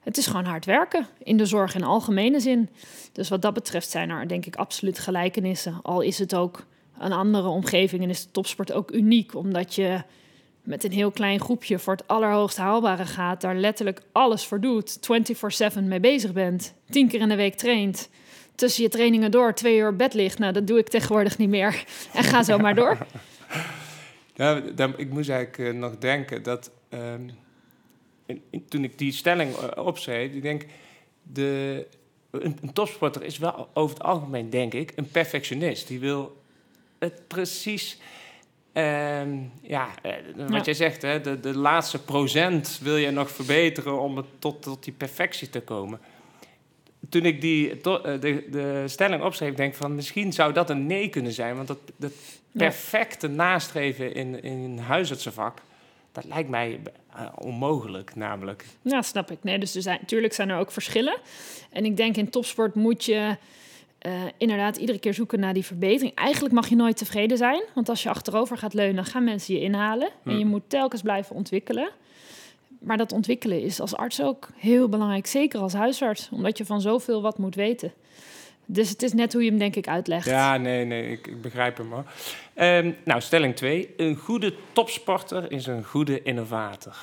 Het 0.00 0.16
is 0.16 0.26
gewoon 0.26 0.44
hard 0.44 0.64
werken 0.64 1.06
in 1.22 1.36
de 1.36 1.46
zorg 1.46 1.74
in 1.74 1.84
algemene 1.84 2.40
zin. 2.40 2.68
Dus 3.12 3.28
wat 3.28 3.42
dat 3.42 3.54
betreft 3.54 3.90
zijn 3.90 4.10
er 4.10 4.28
denk 4.28 4.46
ik 4.46 4.56
absoluut 4.56 4.98
gelijkenissen. 4.98 5.78
Al 5.82 6.00
is 6.00 6.18
het 6.18 6.34
ook 6.34 6.64
een 7.00 7.12
andere 7.12 7.48
omgeving 7.48 8.02
en 8.02 8.10
is 8.10 8.22
de 8.22 8.30
topsport 8.30 8.72
ook 8.72 8.90
uniek, 8.90 9.34
omdat 9.34 9.74
je 9.74 10.02
met 10.62 10.84
een 10.84 10.92
heel 10.92 11.10
klein 11.10 11.40
groepje 11.40 11.78
voor 11.78 11.92
het 11.92 12.08
allerhoogst 12.08 12.56
haalbare 12.56 13.06
gaat, 13.06 13.40
daar 13.40 13.56
letterlijk 13.56 14.00
alles 14.12 14.46
voor 14.46 14.60
doet, 14.60 14.98
24/7 15.76 15.82
mee 15.82 16.00
bezig 16.00 16.32
bent, 16.32 16.74
tien 16.90 17.08
keer 17.08 17.20
in 17.20 17.28
de 17.28 17.36
week 17.36 17.54
traint 17.54 18.08
tussen 18.54 18.82
je 18.82 18.88
trainingen 18.88 19.30
door 19.30 19.54
twee 19.54 19.78
uur 19.78 19.96
bed 19.96 20.14
ligt. 20.14 20.38
Nou, 20.38 20.52
dat 20.52 20.66
doe 20.66 20.78
ik 20.78 20.88
tegenwoordig 20.88 21.38
niet 21.38 21.48
meer. 21.48 21.84
En 22.14 22.24
ga 22.24 22.42
zo 22.42 22.58
maar 22.58 22.74
door. 22.74 22.98
Dan, 24.74 24.98
ik 24.98 25.10
moest 25.10 25.28
eigenlijk 25.30 25.58
uh, 25.74 25.80
nog 25.80 25.98
denken 25.98 26.42
dat 26.42 26.70
um, 26.90 27.30
in, 28.26 28.64
toen 28.68 28.84
ik 28.84 28.98
die 28.98 29.12
stelling 29.12 29.50
uh, 29.56 29.86
opschreef, 29.86 30.32
ik 30.32 30.42
denk, 30.42 30.66
de, 31.22 31.86
een, 32.30 32.72
topsporter 32.72 33.22
is 33.22 33.38
wel 33.38 33.68
over 33.74 33.96
het 33.96 34.04
algemeen, 34.04 34.50
denk 34.50 34.74
ik, 34.74 34.92
een 34.96 35.08
perfectionist. 35.08 35.88
Die 35.88 36.00
wil 36.00 36.37
het 36.98 37.28
precies. 37.28 37.98
Um, 38.72 39.52
ja, 39.62 39.88
uh, 40.02 40.12
wat 40.36 40.50
ja. 40.50 40.62
jij 40.62 40.74
zegt, 40.74 41.02
hè, 41.02 41.20
de, 41.20 41.40
de 41.40 41.56
laatste 41.56 42.02
procent 42.02 42.78
wil 42.82 42.96
je 42.96 43.10
nog 43.10 43.30
verbeteren 43.30 44.00
om 44.00 44.16
het 44.16 44.26
tot, 44.38 44.62
tot 44.62 44.84
die 44.84 44.92
perfectie 44.92 45.50
te 45.50 45.60
komen 45.60 46.00
toen 47.08 47.24
ik 47.24 47.40
die, 47.40 47.70
eh, 47.70 48.02
de, 48.20 48.44
de 48.50 48.84
stelling 48.86 49.22
opschreef, 49.22 49.54
denk 49.54 49.74
van 49.74 49.94
misschien 49.94 50.32
zou 50.32 50.52
dat 50.52 50.70
een 50.70 50.86
nee 50.86 51.08
kunnen 51.08 51.32
zijn. 51.32 51.56
Want 51.56 51.68
dat, 51.68 51.78
dat 51.96 52.12
perfecte 52.52 53.28
nastreven 53.28 54.14
in, 54.14 54.42
in 54.42 54.58
een 54.58 54.78
huisartsenvak, 54.78 55.58
dat 56.12 56.24
lijkt 56.24 56.48
mij 56.48 56.80
uh, 57.16 57.28
onmogelijk 57.34 58.14
namelijk. 58.14 58.64
Ja, 58.82 59.02
snap 59.02 59.30
ik. 59.30 59.38
Nee, 59.40 59.58
dus 59.58 59.74
er 59.74 59.82
zijn, 59.82 59.98
natuurlijk 60.00 60.32
zijn 60.32 60.48
er 60.48 60.58
ook 60.58 60.70
verschillen. 60.70 61.16
En 61.70 61.84
ik 61.84 61.96
denk 61.96 62.16
in 62.16 62.30
topsport 62.30 62.74
moet 62.74 63.04
je 63.04 63.36
uh, 64.06 64.12
inderdaad 64.36 64.76
iedere 64.76 64.98
keer 64.98 65.14
zoeken 65.14 65.40
naar 65.40 65.54
die 65.54 65.64
verbetering. 65.64 66.14
Eigenlijk 66.14 66.54
mag 66.54 66.68
je 66.68 66.76
nooit 66.76 66.96
tevreden 66.96 67.36
zijn. 67.36 67.62
Want 67.74 67.88
als 67.88 68.02
je 68.02 68.08
achterover 68.08 68.58
gaat 68.58 68.74
leunen, 68.74 69.04
gaan 69.04 69.24
mensen 69.24 69.54
je 69.54 69.60
inhalen. 69.60 70.08
En 70.24 70.38
je 70.38 70.44
moet 70.44 70.62
telkens 70.68 71.02
blijven 71.02 71.36
ontwikkelen 71.36 71.90
maar 72.78 72.96
dat 72.96 73.12
ontwikkelen 73.12 73.62
is 73.62 73.80
als 73.80 73.96
arts 73.96 74.22
ook 74.22 74.48
heel 74.56 74.88
belangrijk, 74.88 75.26
zeker 75.26 75.60
als 75.60 75.72
huisarts, 75.72 76.28
omdat 76.32 76.58
je 76.58 76.64
van 76.64 76.80
zoveel 76.80 77.22
wat 77.22 77.38
moet 77.38 77.54
weten. 77.54 77.92
Dus 78.66 78.88
het 78.88 79.02
is 79.02 79.12
net 79.12 79.32
hoe 79.32 79.42
je 79.42 79.48
hem 79.48 79.58
denk 79.58 79.76
ik 79.76 79.88
uitlegt. 79.88 80.26
Ja, 80.26 80.56
nee, 80.56 80.84
nee, 80.84 81.10
ik, 81.10 81.26
ik 81.26 81.42
begrijp 81.42 81.76
hem 81.76 81.92
hoor. 81.92 82.04
Ehm, 82.54 82.92
nou, 83.04 83.20
stelling 83.20 83.56
2. 83.56 83.94
Een 83.96 84.16
goede 84.16 84.54
topsporter 84.72 85.52
is 85.52 85.66
een 85.66 85.84
goede 85.84 86.22
innovator. 86.22 86.96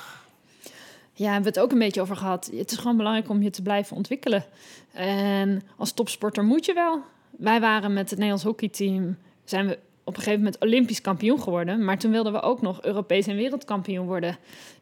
Ja, 1.18 1.24
hebben 1.32 1.42
we 1.42 1.48
het 1.48 1.58
ook 1.58 1.72
een 1.72 1.78
beetje 1.78 2.00
over 2.00 2.16
gehad. 2.16 2.50
Het 2.56 2.70
is 2.70 2.76
gewoon 2.76 2.96
belangrijk 2.96 3.28
om 3.28 3.42
je 3.42 3.50
te 3.50 3.62
blijven 3.62 3.96
ontwikkelen. 3.96 4.44
En 4.92 5.62
als 5.76 5.92
topsporter 5.92 6.44
moet 6.44 6.64
je 6.64 6.72
wel. 6.72 7.00
Wij 7.30 7.60
waren 7.60 7.92
met 7.92 8.02
het 8.02 8.18
Nederlands 8.18 8.44
hockeyteam, 8.44 9.16
zijn 9.44 9.66
we 9.66 9.78
op 10.04 10.16
een 10.16 10.22
gegeven 10.22 10.38
moment 10.44 10.62
Olympisch 10.62 11.00
kampioen 11.00 11.40
geworden. 11.40 11.84
Maar 11.84 11.98
toen 11.98 12.10
wilden 12.10 12.32
we 12.32 12.40
ook 12.40 12.62
nog 12.62 12.82
Europees 12.82 13.26
en 13.26 13.36
wereldkampioen 13.36 14.06
worden. 14.06 14.36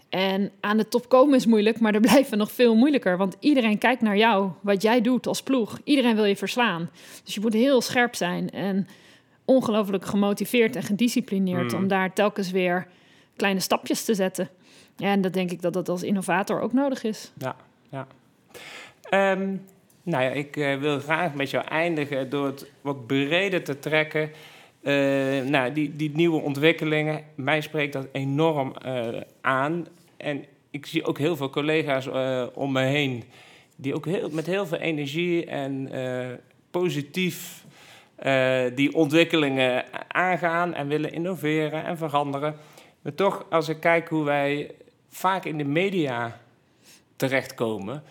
En 0.08 0.50
aan 0.60 0.76
de 0.76 0.88
top 0.88 1.08
komen 1.08 1.34
is 1.34 1.46
moeilijk, 1.46 1.80
maar 1.80 1.94
er 1.94 2.00
blijven 2.10 2.38
nog 2.38 2.52
veel 2.52 2.74
moeilijker. 2.74 3.16
Want 3.16 3.36
iedereen 3.40 3.78
kijkt 3.78 4.02
naar 4.02 4.16
jou, 4.16 4.50
wat 4.60 4.82
jij 4.82 5.00
doet 5.00 5.26
als 5.26 5.42
ploeg. 5.42 5.78
Iedereen 5.84 6.14
wil 6.14 6.24
je 6.24 6.36
verslaan. 6.36 6.90
Dus 7.24 7.34
je 7.34 7.40
moet 7.40 7.52
heel 7.52 7.80
scherp 7.80 8.14
zijn 8.14 8.50
en 8.50 8.88
ongelooflijk 9.44 10.04
gemotiveerd 10.04 10.76
en 10.76 10.82
gedisciplineerd 10.82 11.72
Mm. 11.72 11.78
om 11.78 11.88
daar 11.88 12.12
telkens 12.12 12.50
weer 12.50 12.86
kleine 13.36 13.60
stapjes 13.60 14.04
te 14.04 14.14
zetten. 14.14 14.48
Ja, 14.96 15.10
en 15.10 15.20
dat 15.20 15.32
denk 15.32 15.50
ik 15.50 15.62
dat 15.62 15.72
dat 15.72 15.88
als 15.88 16.02
innovator 16.02 16.60
ook 16.60 16.72
nodig 16.72 17.02
is. 17.02 17.32
Ja, 17.38 17.56
ja. 17.90 18.06
Ehm, 19.02 19.56
nou 20.02 20.24
ja, 20.24 20.30
ik 20.30 20.56
eh, 20.56 20.76
wil 20.76 20.98
graag 20.98 21.34
met 21.34 21.50
jou 21.50 21.64
eindigen 21.64 22.30
door 22.30 22.46
het 22.46 22.70
wat 22.80 23.06
breder 23.06 23.62
te 23.62 23.78
trekken. 23.78 24.30
Eh, 24.82 24.94
nou, 25.44 25.72
die, 25.72 25.96
die 25.96 26.10
nieuwe 26.14 26.40
ontwikkelingen, 26.40 27.24
mij 27.34 27.60
spreekt 27.60 27.92
dat 27.92 28.06
enorm 28.12 28.74
eh, 28.74 29.08
aan. 29.40 29.86
En 30.16 30.44
ik 30.70 30.86
zie 30.86 31.04
ook 31.04 31.18
heel 31.18 31.36
veel 31.36 31.50
collega's 31.50 32.08
om 32.54 32.72
me 32.72 32.82
heen 32.82 33.24
die 33.76 33.94
ook 33.94 34.06
heel, 34.06 34.30
met 34.30 34.46
heel 34.46 34.66
veel 34.66 34.78
energie 34.78 35.46
en 35.46 35.90
positief 36.70 37.64
die 38.74 38.94
ontwikkelingen 38.94 39.84
aangaan 40.08 40.74
en 40.74 40.88
willen 40.88 41.12
innoveren 41.12 41.84
en 41.84 41.96
veranderen. 41.96 42.56
Maar 43.02 43.14
toch, 43.14 43.46
als 43.50 43.68
ik 43.68 43.80
kijk 43.80 44.08
hoe 44.08 44.24
wij 44.24 44.70
vaak 45.16 45.44
in 45.44 45.58
de 45.58 45.64
media 45.64 46.40
terechtkomen, 47.16 48.02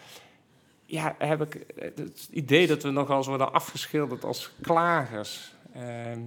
ja, 0.85 1.15
heb 1.17 1.41
ik 1.41 1.65
het 1.75 2.27
idee 2.31 2.67
dat 2.67 2.83
we 2.83 2.89
nogal 2.89 3.17
eens 3.17 3.27
worden 3.27 3.53
afgeschilderd 3.53 4.23
als 4.23 4.51
klagers. 4.61 5.53
Ehm, 5.73 6.19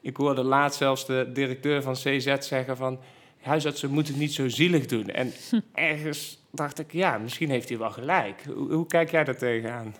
ik 0.00 0.16
hoorde 0.16 0.42
laatst 0.42 0.78
zelfs 0.78 1.06
de 1.06 1.30
directeur 1.32 1.82
van 1.82 1.94
CZ 1.94 2.36
zeggen 2.38 2.76
van... 2.76 2.98
huisartsen 3.42 3.90
moeten 3.90 4.18
niet 4.18 4.32
zo 4.32 4.48
zielig 4.48 4.86
doen. 4.86 5.08
En 5.08 5.32
ergens 5.74 6.38
dacht 6.50 6.78
ik, 6.78 6.92
ja, 6.92 7.18
misschien 7.18 7.50
heeft 7.50 7.68
hij 7.68 7.78
wel 7.78 7.90
gelijk. 7.90 8.42
Hoe, 8.54 8.72
hoe 8.72 8.86
kijk 8.86 9.10
jij 9.10 9.24
daar 9.24 9.36
tegenaan? 9.36 9.94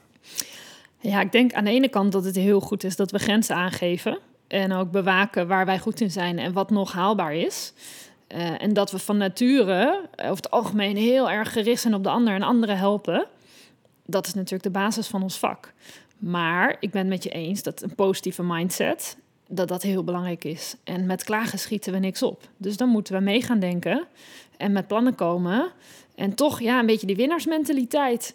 Ja, 0.99 1.21
ik 1.21 1.33
denk 1.33 1.53
aan 1.53 1.65
de 1.65 1.71
ene 1.71 1.89
kant 1.89 2.13
dat 2.13 2.25
het 2.25 2.37
heel 2.37 2.61
goed 2.61 2.85
is 2.85 2.97
dat 2.97 3.11
we 3.11 3.19
grenzen 3.19 3.57
aangeven. 3.57 4.19
En 4.47 4.73
ook 4.73 4.91
bewaken 4.91 5.49
waar 5.49 5.67
wij 5.67 5.79
goed 5.79 6.01
in 6.01 6.11
zijn 6.11 6.39
en 6.39 6.53
wat 6.53 6.71
nog 6.71 6.93
haalbaar 6.93 7.35
is. 7.35 7.73
Eh, 8.27 8.63
en 8.63 8.73
dat 8.73 8.91
we 8.91 8.99
van 8.99 9.17
nature 9.17 10.07
eh, 10.15 10.25
over 10.25 10.37
het 10.45 10.51
algemeen 10.51 10.97
heel 10.97 11.31
erg 11.31 11.53
gericht 11.53 11.81
zijn 11.81 11.95
op 11.95 12.03
de 12.03 12.09
ander 12.11 12.35
en 12.35 12.43
anderen 12.43 12.77
helpen. 12.79 13.27
Dat 14.07 14.27
is 14.27 14.35
natuurlijk 14.35 14.63
de 14.63 14.71
basis 14.71 15.07
van 15.07 15.23
ons 15.23 15.39
vak. 15.39 15.73
Maar 16.19 16.77
ik 16.81 16.91
ben 16.91 17.01
het 17.01 17.11
met 17.11 17.23
je 17.23 17.31
eens 17.31 17.63
dat 17.63 17.83
een 17.83 17.95
positieve 17.95 18.43
mindset, 18.43 19.17
dat 19.49 19.69
dat 19.69 19.83
heel 19.83 20.05
belangrijk 20.05 20.45
is. 20.45 20.77
En 20.85 21.07
met 21.07 21.25
klagen 21.25 21.59
schieten 21.59 21.93
we 21.93 21.99
niks 21.99 22.23
op. 22.23 22.49
Dus 22.57 22.77
dan 22.77 22.89
moeten 22.89 23.15
we 23.15 23.21
mee 23.21 23.43
gaan 23.43 23.59
denken 23.59 24.07
en 24.57 24.73
met 24.73 24.87
plannen 24.87 25.15
komen. 25.15 25.71
En 26.15 26.35
toch 26.35 26.61
ja, 26.61 26.79
een 26.79 26.87
beetje 26.87 27.07
die 27.07 27.17
winnaarsmentaliteit 27.17 28.35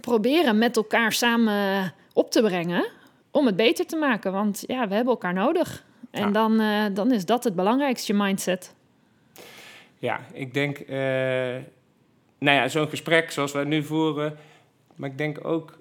proberen 0.00 0.58
met 0.58 0.76
elkaar 0.76 1.12
samen 1.12 1.92
op 2.12 2.30
te 2.30 2.42
brengen 2.42 2.86
om 3.30 3.46
het 3.46 3.56
beter 3.56 3.86
te 3.86 3.96
maken. 3.96 4.32
Want 4.32 4.64
ja, 4.66 4.88
we 4.88 4.94
hebben 4.94 5.12
elkaar 5.12 5.34
nodig. 5.34 5.84
En 6.10 6.20
Ja. 6.26 6.30
dan, 6.30 6.60
eh, 6.60 6.84
dan 6.92 7.12
is 7.12 7.24
dat 7.24 7.44
het 7.44 7.54
belangrijkste, 7.54 8.12
je 8.12 8.18
mindset. 8.18 8.74
Ja, 10.02 10.20
ik 10.32 10.54
denk, 10.54 10.78
eh, 10.78 10.96
nou 12.38 12.56
ja, 12.56 12.68
zo'n 12.68 12.88
gesprek 12.88 13.30
zoals 13.30 13.52
wij 13.52 13.64
nu 13.64 13.82
voeren, 13.82 14.36
maar 14.94 15.10
ik 15.10 15.18
denk 15.18 15.44
ook 15.44 15.78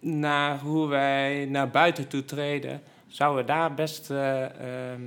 naar 0.00 0.58
hoe 0.58 0.88
wij 0.88 1.46
naar 1.50 1.70
buiten 1.70 2.08
toe 2.08 2.24
treden, 2.24 2.82
zouden 3.06 3.40
we 3.40 3.52
daar 3.52 3.74
best 3.74 4.10
eh, 4.10 4.44
ehm, 4.44 5.02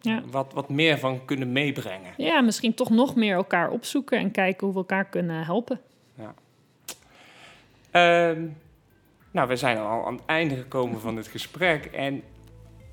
Ja. 0.00 0.22
wat, 0.30 0.52
wat 0.52 0.68
meer 0.68 0.98
van 0.98 1.24
kunnen 1.24 1.52
meebrengen. 1.52 2.12
Ja, 2.16 2.40
misschien 2.40 2.74
toch 2.74 2.90
nog 2.90 3.14
meer 3.14 3.34
elkaar 3.34 3.70
opzoeken 3.70 4.18
en 4.18 4.30
kijken 4.30 4.66
hoe 4.66 4.72
we 4.72 4.80
elkaar 4.80 5.04
kunnen 5.04 5.44
helpen. 5.44 5.80
Ehm, 7.90 8.46
nou, 9.30 9.48
we 9.48 9.56
zijn 9.56 9.78
al 9.78 10.06
aan 10.06 10.14
het 10.14 10.24
einde 10.26 10.56
gekomen 10.56 11.00
van 11.00 11.14
dit 11.14 11.26
gesprek 11.26 11.84
en 11.84 12.22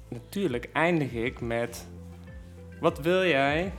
natuurlijk 0.08 0.70
eindig 0.74 1.14
ik 1.14 1.42
met, 1.42 1.88
wat 2.80 3.00
wil 3.00 3.26
jij 3.26 3.72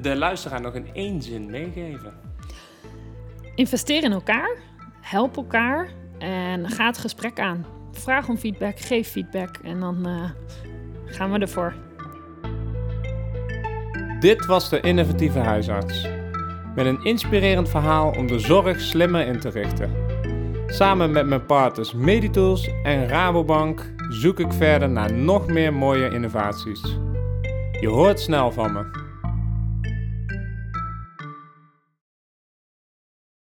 de 0.00 0.16
luisteraar 0.16 0.60
nog 0.60 0.74
in 0.74 0.88
één 0.92 1.22
zin 1.22 1.50
meegeven? 1.50 2.12
Investeer 3.54 4.04
in 4.04 4.12
elkaar, 4.12 4.56
help 5.00 5.36
elkaar 5.36 5.88
en 6.18 6.70
ga 6.70 6.86
het 6.86 6.98
gesprek 6.98 7.40
aan. 7.40 7.66
Vraag 7.92 8.28
om 8.28 8.36
feedback, 8.36 8.78
geef 8.78 9.08
feedback 9.08 9.56
en 9.62 9.80
dan 9.80 10.06
eh, 10.06 10.30
gaan 11.06 11.32
we 11.32 11.38
ervoor. 11.38 11.74
Dit 14.20 14.46
was 14.46 14.68
de 14.68 14.80
innovatieve 14.80 15.38
huisarts. 15.38 16.08
Met 16.74 16.86
een 16.86 17.04
inspirerend 17.04 17.68
verhaal 17.68 18.10
om 18.10 18.26
de 18.26 18.38
zorg 18.38 18.80
slimmer 18.80 19.26
in 19.26 19.40
te 19.40 19.48
richten. 19.48 19.90
Samen 20.66 21.10
met 21.10 21.26
mijn 21.26 21.46
partners 21.46 21.92
Meditools 21.92 22.70
en 22.82 23.08
Rabobank 23.08 23.94
zoek 24.08 24.40
ik 24.40 24.52
verder 24.52 24.90
naar 24.90 25.12
nog 25.12 25.46
meer 25.46 25.72
mooie 25.74 26.10
innovaties. 26.10 26.98
Je 27.80 27.88
hoort 27.88 28.20
snel 28.20 28.52
van 28.52 28.72
me. 28.72 29.05